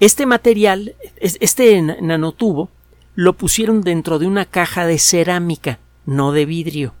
Este 0.00 0.24
material, 0.24 0.94
este 1.18 1.82
nanotubo, 1.82 2.70
lo 3.14 3.34
pusieron 3.34 3.82
dentro 3.82 4.18
de 4.18 4.26
una 4.26 4.46
caja 4.46 4.86
de 4.86 4.98
cerámica, 4.98 5.78
no 6.06 6.32
de 6.32 6.46
vidrio. 6.46 6.94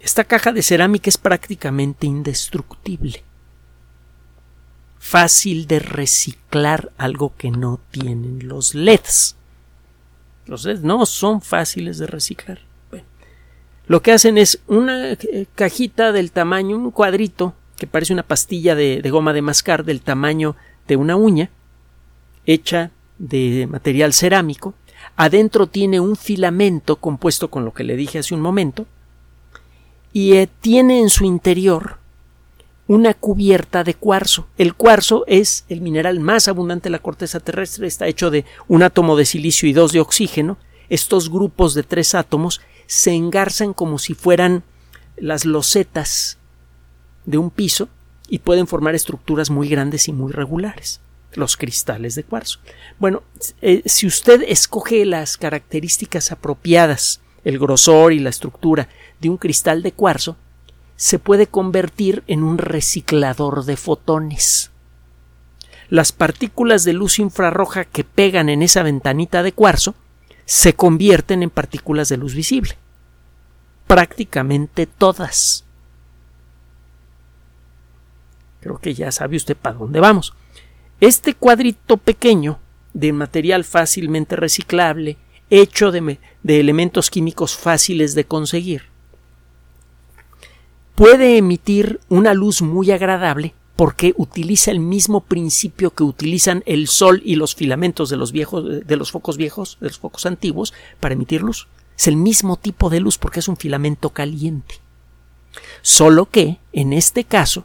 Esta 0.00 0.24
caja 0.24 0.52
de 0.52 0.62
cerámica 0.62 1.10
es 1.10 1.18
prácticamente 1.18 2.06
indestructible 2.06 3.24
fácil 5.06 5.68
de 5.68 5.78
reciclar 5.78 6.90
algo 6.98 7.32
que 7.38 7.52
no 7.52 7.78
tienen 7.92 8.48
los 8.48 8.74
LEDs. 8.74 9.36
Los 10.46 10.64
LEDs 10.64 10.82
no 10.82 11.06
son 11.06 11.40
fáciles 11.40 11.98
de 11.98 12.06
reciclar. 12.08 12.58
lo 13.86 14.02
que 14.02 14.12
hacen 14.12 14.36
es 14.36 14.58
una 14.66 15.12
eh, 15.12 15.46
cajita 15.54 16.10
del 16.10 16.32
tamaño, 16.32 16.76
un 16.76 16.90
cuadrito 16.90 17.54
que 17.78 17.86
parece 17.86 18.12
una 18.12 18.24
pastilla 18.24 18.74
de, 18.74 19.00
goma 19.08 19.32
de 19.32 19.42
mascar 19.42 19.84
del 19.84 20.00
tamaño 20.00 20.56
de 20.88 20.96
una 20.96 21.14
uña, 21.14 21.50
hecha 22.44 22.90
de 23.18 23.68
material 23.70 24.12
cerámico. 24.12 24.74
Adentro 25.14 25.68
tiene 25.68 26.00
un 26.00 26.16
filamento 26.16 26.96
compuesto 26.96 27.48
con 27.48 27.64
lo 27.64 27.72
que 27.72 27.84
le 27.84 27.96
dije 27.96 28.18
hace 28.18 28.34
un 28.34 28.40
momento 28.40 28.86
y 30.12 30.32
eh, 30.32 30.48
tiene 30.60 31.00
en 31.00 31.10
su 31.10 31.24
interior 31.24 31.98
una 32.88 33.14
cubierta 33.14 33.84
de 33.84 33.94
cuarzo. 33.94 34.46
El 34.58 34.74
cuarzo 34.74 35.24
es 35.26 35.64
el 35.68 35.80
mineral 35.80 36.20
más 36.20 36.48
abundante 36.48 36.88
en 36.88 36.92
la 36.92 37.00
corteza 37.00 37.40
terrestre, 37.40 37.86
está 37.86 38.06
hecho 38.06 38.30
de 38.30 38.44
un 38.68 38.82
átomo 38.82 39.16
de 39.16 39.24
silicio 39.24 39.68
y 39.68 39.72
dos 39.72 39.92
de 39.92 40.00
oxígeno. 40.00 40.56
Estos 40.88 41.30
grupos 41.30 41.74
de 41.74 41.82
tres 41.82 42.14
átomos 42.14 42.60
se 42.86 43.12
engarzan 43.12 43.72
como 43.72 43.98
si 43.98 44.14
fueran 44.14 44.62
las 45.16 45.44
losetas 45.44 46.38
de 47.24 47.38
un 47.38 47.50
piso 47.50 47.88
y 48.28 48.38
pueden 48.38 48.66
formar 48.66 48.94
estructuras 48.94 49.50
muy 49.50 49.68
grandes 49.68 50.06
y 50.08 50.12
muy 50.12 50.32
regulares, 50.32 51.00
los 51.34 51.56
cristales 51.56 52.14
de 52.14 52.22
cuarzo. 52.22 52.60
Bueno, 52.98 53.22
eh, 53.62 53.82
si 53.86 54.06
usted 54.06 54.44
escoge 54.46 55.04
las 55.04 55.36
características 55.36 56.30
apropiadas, 56.30 57.20
el 57.44 57.58
grosor 57.58 58.12
y 58.12 58.20
la 58.20 58.30
estructura 58.30 58.88
de 59.20 59.28
un 59.28 59.36
cristal 59.36 59.82
de 59.82 59.92
cuarzo, 59.92 60.36
se 60.96 61.18
puede 61.18 61.46
convertir 61.46 62.24
en 62.26 62.42
un 62.42 62.58
reciclador 62.58 63.64
de 63.64 63.76
fotones. 63.76 64.70
Las 65.88 66.12
partículas 66.12 66.84
de 66.84 66.94
luz 66.94 67.18
infrarroja 67.18 67.84
que 67.84 68.02
pegan 68.02 68.48
en 68.48 68.62
esa 68.62 68.82
ventanita 68.82 69.42
de 69.42 69.52
cuarzo 69.52 69.94
se 70.46 70.74
convierten 70.74 71.42
en 71.42 71.50
partículas 71.50 72.08
de 72.08 72.16
luz 72.16 72.34
visible. 72.34 72.76
Prácticamente 73.86 74.86
todas. 74.86 75.64
Creo 78.60 78.78
que 78.78 78.94
ya 78.94 79.12
sabe 79.12 79.36
usted 79.36 79.56
para 79.56 79.76
dónde 79.76 80.00
vamos. 80.00 80.34
Este 81.00 81.34
cuadrito 81.34 81.98
pequeño 81.98 82.58
de 82.94 83.12
material 83.12 83.64
fácilmente 83.64 84.34
reciclable, 84.34 85.18
hecho 85.50 85.92
de, 85.92 86.18
de 86.42 86.60
elementos 86.60 87.10
químicos 87.10 87.54
fáciles 87.54 88.14
de 88.14 88.24
conseguir, 88.24 88.95
puede 90.96 91.36
emitir 91.36 92.00
una 92.08 92.34
luz 92.34 92.62
muy 92.62 92.90
agradable 92.90 93.54
porque 93.76 94.14
utiliza 94.16 94.70
el 94.70 94.80
mismo 94.80 95.20
principio 95.20 95.90
que 95.90 96.02
utilizan 96.02 96.62
el 96.66 96.88
sol 96.88 97.20
y 97.24 97.36
los 97.36 97.54
filamentos 97.54 98.08
de 98.08 98.16
los 98.16 98.32
viejos 98.32 98.86
de 98.86 98.96
los 98.96 99.12
focos 99.12 99.36
viejos, 99.36 99.76
de 99.80 99.88
los 99.88 99.98
focos 99.98 100.24
antiguos 100.24 100.72
para 100.98 101.12
emitir 101.14 101.42
luz. 101.42 101.68
Es 101.96 102.08
el 102.08 102.16
mismo 102.16 102.56
tipo 102.56 102.88
de 102.88 103.00
luz 103.00 103.18
porque 103.18 103.40
es 103.40 103.48
un 103.48 103.58
filamento 103.58 104.10
caliente. 104.10 104.76
Solo 105.82 106.26
que, 106.26 106.58
en 106.72 106.94
este 106.94 107.24
caso, 107.24 107.64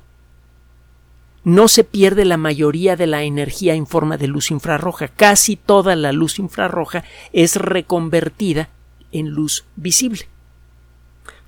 no 1.44 1.70
se 1.70 1.86
pierde 1.86 2.26
la 2.26 2.38
mayoría 2.38 2.96
de 2.98 3.08
la 3.08 3.24
energía 3.24 3.74
en 3.74 3.88
forma 3.88 4.18
de 4.18 4.28
luz 4.28 4.52
infrarroja. 4.52 5.08
Casi 5.08 5.56
toda 5.56 5.96
la 5.96 6.12
luz 6.12 6.38
infrarroja 6.40 7.04
es 7.32 7.56
reconvertida 7.56 8.70
en 9.12 9.30
luz 9.30 9.66
visible. 9.78 10.28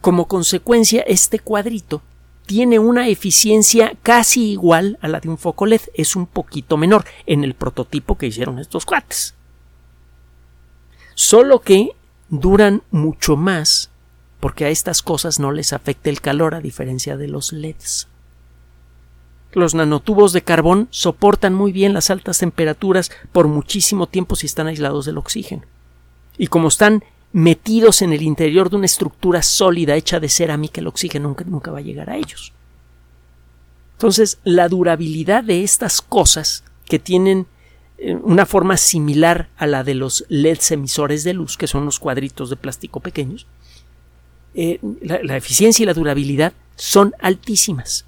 Como 0.04 0.28
consecuencia, 0.28 1.02
este 1.04 1.40
cuadrito 1.40 2.02
tiene 2.46 2.78
una 2.78 3.08
eficiencia 3.08 3.96
casi 4.04 4.52
igual 4.52 5.00
a 5.00 5.08
la 5.08 5.22
de 5.22 5.30
un 5.30 5.38
foco 5.38 5.66
LED, 5.66 5.80
es 5.94 6.18
un 6.18 6.28
poquito 6.28 6.76
menor 6.76 7.06
en 7.26 7.46
el 7.46 7.54
prototipo 7.54 8.18
que 8.18 8.26
hicieron 8.26 8.60
estos 8.60 8.86
cuates. 8.86 9.34
Solo 11.16 11.62
que 11.62 11.92
duran 12.28 12.84
mucho 12.92 13.38
más 13.38 13.92
porque 14.42 14.66
a 14.66 14.70
estas 14.70 15.02
cosas 15.02 15.40
no 15.40 15.54
les 15.54 15.72
afecta 15.72 16.10
el 16.10 16.20
calor 16.20 16.54
a 16.54 16.60
diferencia 16.60 17.16
de 17.16 17.30
los 17.30 17.54
LEDs. 17.54 18.10
Los 19.54 19.74
nanotubos 19.74 20.34
de 20.34 20.42
carbón 20.42 20.90
soportan 20.92 21.54
muy 21.54 21.72
bien 21.72 21.94
las 21.94 22.10
altas 22.10 22.40
temperaturas 22.40 23.10
por 23.32 23.48
muchísimo 23.48 24.08
tiempo 24.08 24.36
si 24.36 24.48
están 24.48 24.68
aislados 24.68 25.06
del 25.06 25.18
oxígeno. 25.18 25.64
Y 26.38 26.48
como 26.48 26.68
están 26.68 27.06
metidos 27.34 28.04
en 28.04 28.14
el 28.14 28.22
interior 28.22 28.70
de 28.70 28.78
una 28.78 28.86
estructura 28.86 29.42
sólida 29.42 29.96
hecha 29.96 30.20
de 30.20 30.30
cerámica, 30.30 30.80
el 30.80 30.88
oxígeno 30.88 31.28
nunca, 31.28 31.44
nunca 31.44 31.72
va 31.72 31.80
a 31.80 31.82
llegar 31.82 32.10
a 32.10 32.16
ellos. 32.16 32.54
Entonces, 33.94 34.38
la 34.44 34.70
durabilidad 34.70 35.44
de 35.44 35.64
estas 35.64 36.00
cosas 36.00 36.64
que 36.86 37.00
tienen 37.00 37.48
eh, 37.98 38.16
una 38.16 38.46
forma 38.46 38.78
similar 38.78 39.50
a 39.58 39.66
la 39.66 39.84
de 39.84 39.96
los 39.96 40.26
LEDs 40.30 40.72
emisores 40.72 41.24
de 41.24 41.34
luz, 41.34 41.58
que 41.58 41.68
son 41.68 41.86
los 41.86 42.00
cuadritos 42.00 42.52
de 42.52 42.56
plástico 42.56 43.00
pequeños, 43.00 43.48
eh, 44.54 44.80
la 45.02 45.36
eficiencia 45.36 45.82
y 45.82 45.88
la 45.88 45.96
durabilidad 45.96 46.54
son 46.76 47.14
altísimas. 47.20 48.06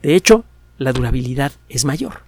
De 0.00 0.14
hecho, 0.14 0.44
la 0.78 0.94
durabilidad 0.94 1.52
es 1.68 1.84
mayor. 1.84 2.22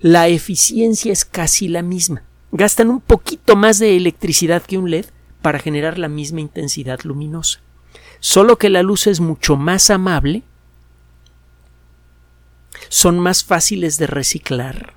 La 0.00 0.26
eficiencia 0.26 1.12
es 1.12 1.24
casi 1.24 1.68
la 1.68 1.82
misma 1.82 2.24
gastan 2.56 2.88
un 2.88 3.00
poquito 3.00 3.56
más 3.56 3.80
de 3.80 3.96
electricidad 3.96 4.62
que 4.62 4.78
un 4.78 4.88
LED 4.88 5.06
para 5.42 5.58
generar 5.58 5.98
la 5.98 6.08
misma 6.08 6.40
intensidad 6.40 7.00
luminosa. 7.02 7.60
Solo 8.20 8.56
que 8.58 8.70
la 8.70 8.82
luz 8.82 9.08
es 9.08 9.20
mucho 9.20 9.56
más 9.56 9.90
amable, 9.90 10.44
son 12.88 13.18
más 13.18 13.44
fáciles 13.44 13.98
de 13.98 14.06
reciclar 14.06 14.94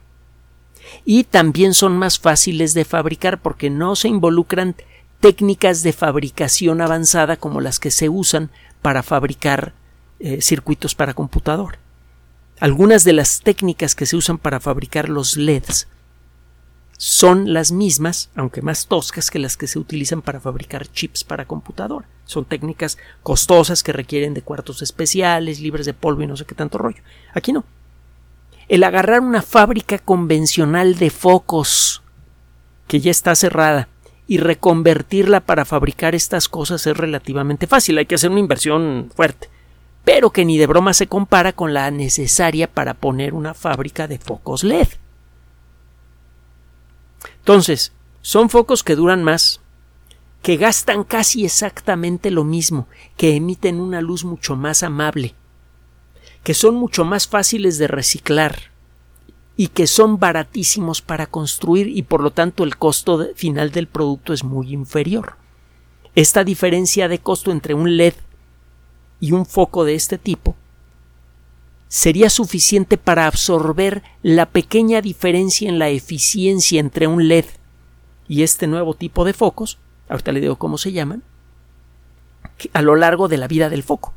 y 1.04 1.24
también 1.24 1.74
son 1.74 1.98
más 1.98 2.20
fáciles 2.20 2.74
de 2.76 2.86
fabricar 2.86 3.41
porque 3.41 3.70
no 3.70 3.96
se 3.96 4.08
involucran 4.08 4.76
técnicas 5.20 5.82
de 5.82 5.93
fabricación 5.93 6.80
avanzada 6.80 7.38
como 7.38 7.60
las 7.60 7.80
que 7.80 7.89
se 7.89 8.08
usan 8.08 8.52
para 8.84 9.02
fabricar 9.02 9.74
eh, 10.20 10.41
circuitos 10.41 10.93
para 10.93 11.15
computador. 11.15 11.80
Algunas 12.60 13.04
de 13.04 13.13
las 13.13 13.41
técnicas 13.41 13.96
que 13.96 14.06
se 14.06 14.15
usan 14.15 14.38
para 14.38 14.60
fabricar 14.60 15.10
los 15.10 15.38
LEDs 15.38 15.88
son 16.98 17.54
las 17.54 17.72
mismas, 17.72 18.32
aunque 18.36 18.64
más 18.64 18.88
toscas 18.88 19.30
que 19.30 19.38
las 19.38 19.56
que 19.56 19.68
se 19.68 19.78
utilizan 19.78 20.24
para 20.24 20.40
fabricar 20.40 20.88
chips 20.88 21.24
para 21.24 21.46
computador. 21.46 22.06
Son 22.26 22.44
técnicas 22.44 22.98
costosas 23.22 23.84
que 23.84 23.94
requieren 23.94 24.34
de 24.34 24.42
cuartos 24.42 24.82
especiales, 24.82 25.60
libres 25.60 25.86
de 25.86 25.94
polvo 25.94 26.24
y 26.24 26.28
no 26.28 26.36
sé 26.36 26.46
qué 26.46 26.56
tanto 26.56 26.80
rollo. 26.80 27.02
Aquí 27.34 27.54
no. 27.54 27.64
El 28.68 28.84
agarrar 28.84 29.22
una 29.22 29.44
fábrica 29.44 30.00
convencional 30.00 30.96
de 30.96 31.12
focos 31.12 32.02
que 32.88 33.00
ya 33.00 33.12
está 33.12 33.36
cerrada 33.36 33.88
y 34.26 34.40
reconvertirla 34.40 35.42
para 35.42 35.66
fabricar 35.66 36.16
estas 36.16 36.50
cosas 36.50 36.86
es 36.88 36.98
relativamente 36.98 37.68
fácil. 37.68 37.98
Hay 38.00 38.08
que 38.08 38.16
hacer 38.16 38.32
una 38.32 38.40
inversión 38.40 39.12
fuerte, 39.16 39.50
pero 40.04 40.32
que 40.32 40.46
ni 40.46 40.58
de 40.58 40.68
broma 40.68 40.94
se 40.96 41.08
compara 41.08 41.54
con 41.54 41.76
la 41.76 41.92
necesaria 41.92 42.68
para 42.68 42.96
poner 42.96 43.36
una 43.36 43.54
fábrica 43.54 44.08
de 44.08 44.18
focos 44.18 44.64
LED. 44.64 44.88
Entonces, 47.48 47.94
son 48.22 48.50
focos 48.50 48.84
que 48.84 48.98
duran 48.98 49.24
más, 49.24 49.62
que 50.42 50.58
gastan 50.58 51.06
casi 51.06 51.46
exactamente 51.46 52.30
lo 52.30 52.44
mismo, 52.44 52.90
que 53.16 53.38
emiten 53.38 53.80
una 53.80 54.02
luz 54.02 54.26
mucho 54.26 54.58
más 54.58 54.84
amable, 54.84 55.34
que 56.44 56.54
son 56.54 56.76
mucho 56.76 57.06
más 57.06 57.26
fáciles 57.30 57.78
de 57.78 57.88
reciclar 57.88 58.74
y 59.56 59.70
que 59.70 59.88
son 59.88 60.20
baratísimos 60.20 61.02
para 61.02 61.26
construir 61.26 61.88
y 61.88 62.02
por 62.04 62.20
lo 62.20 62.32
tanto 62.32 62.66
el 62.66 62.76
costo 62.76 63.30
final 63.34 63.72
del 63.72 63.88
producto 63.88 64.34
es 64.34 64.44
muy 64.44 64.74
inferior. 64.74 65.38
Esta 66.16 66.44
diferencia 66.44 67.08
de 67.08 67.20
costo 67.20 67.54
entre 67.54 67.74
un 67.74 67.96
LED 67.96 68.16
y 69.22 69.32
un 69.32 69.46
foco 69.46 69.86
de 69.86 69.96
este 69.96 70.18
tipo 70.18 70.58
sería 71.88 72.30
suficiente 72.30 72.97
para 72.97 73.28
absorber 73.28 74.04
la 74.21 74.47
pequeña 74.47 75.02
diferencia 75.02 75.69
en 75.69 75.80
la 75.80 75.89
eficiencia 75.89 76.80
entre 76.80 77.08
un 77.08 77.28
LED 77.28 77.45
y 78.28 78.43
este 78.43 78.67
nuevo 78.67 78.93
tipo 78.93 79.23
de 79.23 79.34
focos, 79.34 79.80
ahorita 80.10 80.32
le 80.32 80.41
digo 80.41 80.58
cómo 80.58 80.78
se 80.78 80.91
llaman, 80.91 81.23
a 82.73 82.82
lo 82.82 82.95
largo 82.95 83.28
de 83.28 83.38
la 83.38 83.47
vida 83.47 83.69
del 83.69 83.84
foco. 83.84 84.13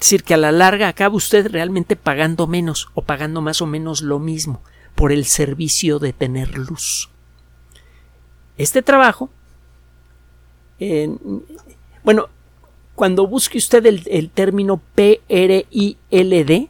Es 0.00 0.06
decir, 0.06 0.24
que 0.24 0.34
a 0.34 0.38
la 0.38 0.52
larga 0.52 0.88
acaba 0.88 1.14
usted 1.14 1.50
realmente 1.50 1.96
pagando 1.96 2.46
menos 2.46 2.88
o 2.94 3.02
pagando 3.02 3.40
más 3.40 3.62
o 3.62 3.66
menos 3.66 4.02
lo 4.02 4.18
mismo 4.18 4.60
por 4.94 5.12
el 5.12 5.24
servicio 5.24 5.98
de 5.98 6.12
tener 6.12 6.58
luz. 6.58 7.10
Este 8.56 8.82
trabajo, 8.82 9.30
bueno, 12.02 12.28
cuando 12.94 13.26
busque 13.26 13.58
usted 13.58 13.84
el, 13.86 14.30
término 14.30 14.80
PRILD, 14.94 16.68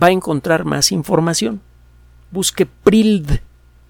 va 0.00 0.06
a 0.08 0.10
encontrar 0.10 0.64
más 0.64 0.90
información. 0.90 1.60
Busque 2.30 2.66
PRILD, 2.66 3.40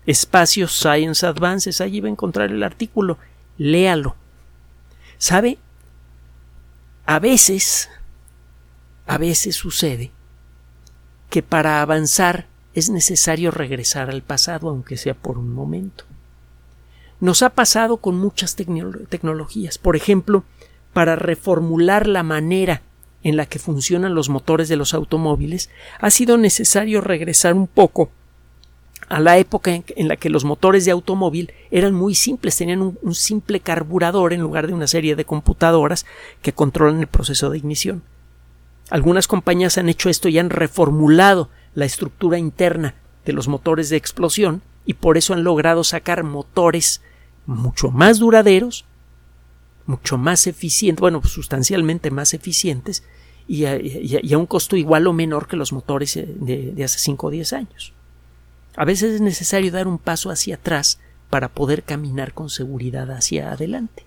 espacio 0.07 0.69
Science 0.69 1.27
Advances, 1.27 1.81
allí 1.81 2.01
va 2.01 2.09
a 2.09 2.12
encontrar 2.12 2.51
el 2.51 2.62
artículo. 2.62 3.19
Léalo. 3.57 4.14
¿Sabe? 5.16 5.59
A 7.07 7.19
veces, 7.19 7.88
a 9.07 9.19
veces 9.19 9.57
sucede 9.57 10.11
que 11.31 11.43
para 11.43 11.81
avanzar 11.81 12.47
es 12.75 12.90
necesario 12.90 13.51
regresar 13.51 14.11
al 14.11 14.23
pasado, 14.23 14.69
aunque 14.69 14.97
sea 14.97 15.14
por 15.14 15.38
un 15.38 15.53
momento. 15.53 16.05
Nos 17.21 17.43
ha 17.43 17.51
pasado 17.51 17.99
con 17.99 18.16
muchas 18.16 18.55
tecnologías. 18.55 19.79
Por 19.79 19.97
ejemplo, 19.97 20.45
para 20.92 21.16
reformular 21.16 22.07
la 22.07 22.22
manera 22.22 22.83
en 23.22 23.37
la 23.37 23.46
que 23.46 23.59
funcionan 23.59 24.14
los 24.14 24.29
motores 24.29 24.68
de 24.68 24.76
los 24.76 24.94
automóviles, 24.94 25.70
ha 25.98 26.11
sido 26.11 26.38
necesario 26.38 27.00
regresar 27.00 27.55
un 27.55 27.66
poco 27.66 28.11
a 29.09 29.18
la 29.18 29.38
época 29.38 29.72
en, 29.74 30.09
la 30.09 30.16
que 30.16 30.31
los 30.31 30.44
motores 30.44 30.85
de 30.85 30.92
automóvil 30.92 31.53
eran 31.70 31.94
muy 31.94 32.14
simples, 32.14 32.57
tenían 32.57 32.81
un, 32.81 33.14
simple 33.14 33.59
carburador 33.61 34.33
en 34.33 34.40
lugar 34.40 34.68
de 34.68 34.72
una 34.72 34.87
serie 34.87 35.16
de 35.16 35.24
computadoras 35.24 36.07
que 36.42 36.53
controlan 36.53 37.00
el 37.00 37.09
proceso 37.09 37.50
de 37.50 37.59
ignición. 37.59 38.03
Algunas 38.88 39.26
compañías 39.26 39.79
han 39.79 39.88
hecho 39.88 40.11
esto 40.11 40.29
y 40.29 40.38
han 40.38 40.48
reformulado 40.48 41.50
la 41.74 41.85
estructura 41.87 42.38
interna 42.38 42.94
de 43.24 43.33
los 43.33 43.48
motores 43.48 43.90
de 43.90 43.96
explosión 43.96 44.62
y 44.87 44.94
por 44.94 45.18
eso 45.18 45.35
han 45.35 45.44
logrado 45.44 45.83
sacar 45.83 46.22
motores 46.22 47.03
mucho 47.46 47.90
más 47.90 48.20
duraderos, 48.20 48.85
mucho 49.90 50.16
más 50.18 50.46
eficientes, 50.46 51.00
bueno, 51.00 51.22
sustancialmente 51.24 52.11
más 52.11 52.35
eficientes 52.35 53.03
y 53.46 53.64
a, 53.64 54.38
un 54.38 54.46
costo 54.46 54.76
igual 54.76 55.07
o 55.07 55.12
menor 55.12 55.48
que 55.48 55.57
los 55.57 55.72
motores 55.72 56.14
de, 56.14 56.72
de 56.72 56.85
hace 56.85 56.98
5 56.98 57.26
o 57.26 57.31
10 57.31 57.53
años. 57.53 57.92
A 58.76 58.85
veces 58.85 59.14
es 59.14 59.20
necesario 59.20 59.72
dar 59.72 59.88
un 59.88 59.98
paso 59.98 60.31
hacia 60.31 60.55
atrás 60.55 61.00
para 61.29 61.48
poder 61.48 61.83
caminar 61.83 62.33
con 62.33 62.48
seguridad 62.48 63.11
hacia 63.11 63.53
adelante. 63.53 64.05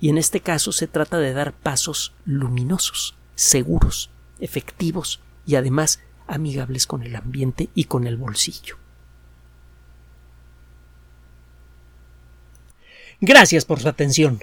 Y 0.00 0.08
en 0.08 0.18
este 0.18 0.40
caso 0.40 0.72
se 0.72 0.88
trata 0.88 1.18
de 1.18 1.32
dar 1.32 1.52
pasos 1.52 2.12
luminosos, 2.24 3.14
seguros, 3.36 4.10
efectivos 4.40 5.20
y 5.46 5.54
además 5.54 6.00
amigables 6.26 6.86
con 6.86 7.02
el 7.04 7.14
ambiente 7.14 7.68
y 7.74 7.84
con 7.84 8.06
el 8.06 8.16
bolsillo. 8.16 8.76
Gracias 13.20 13.64
por 13.64 13.78
su 13.78 13.88
atención 13.88 14.42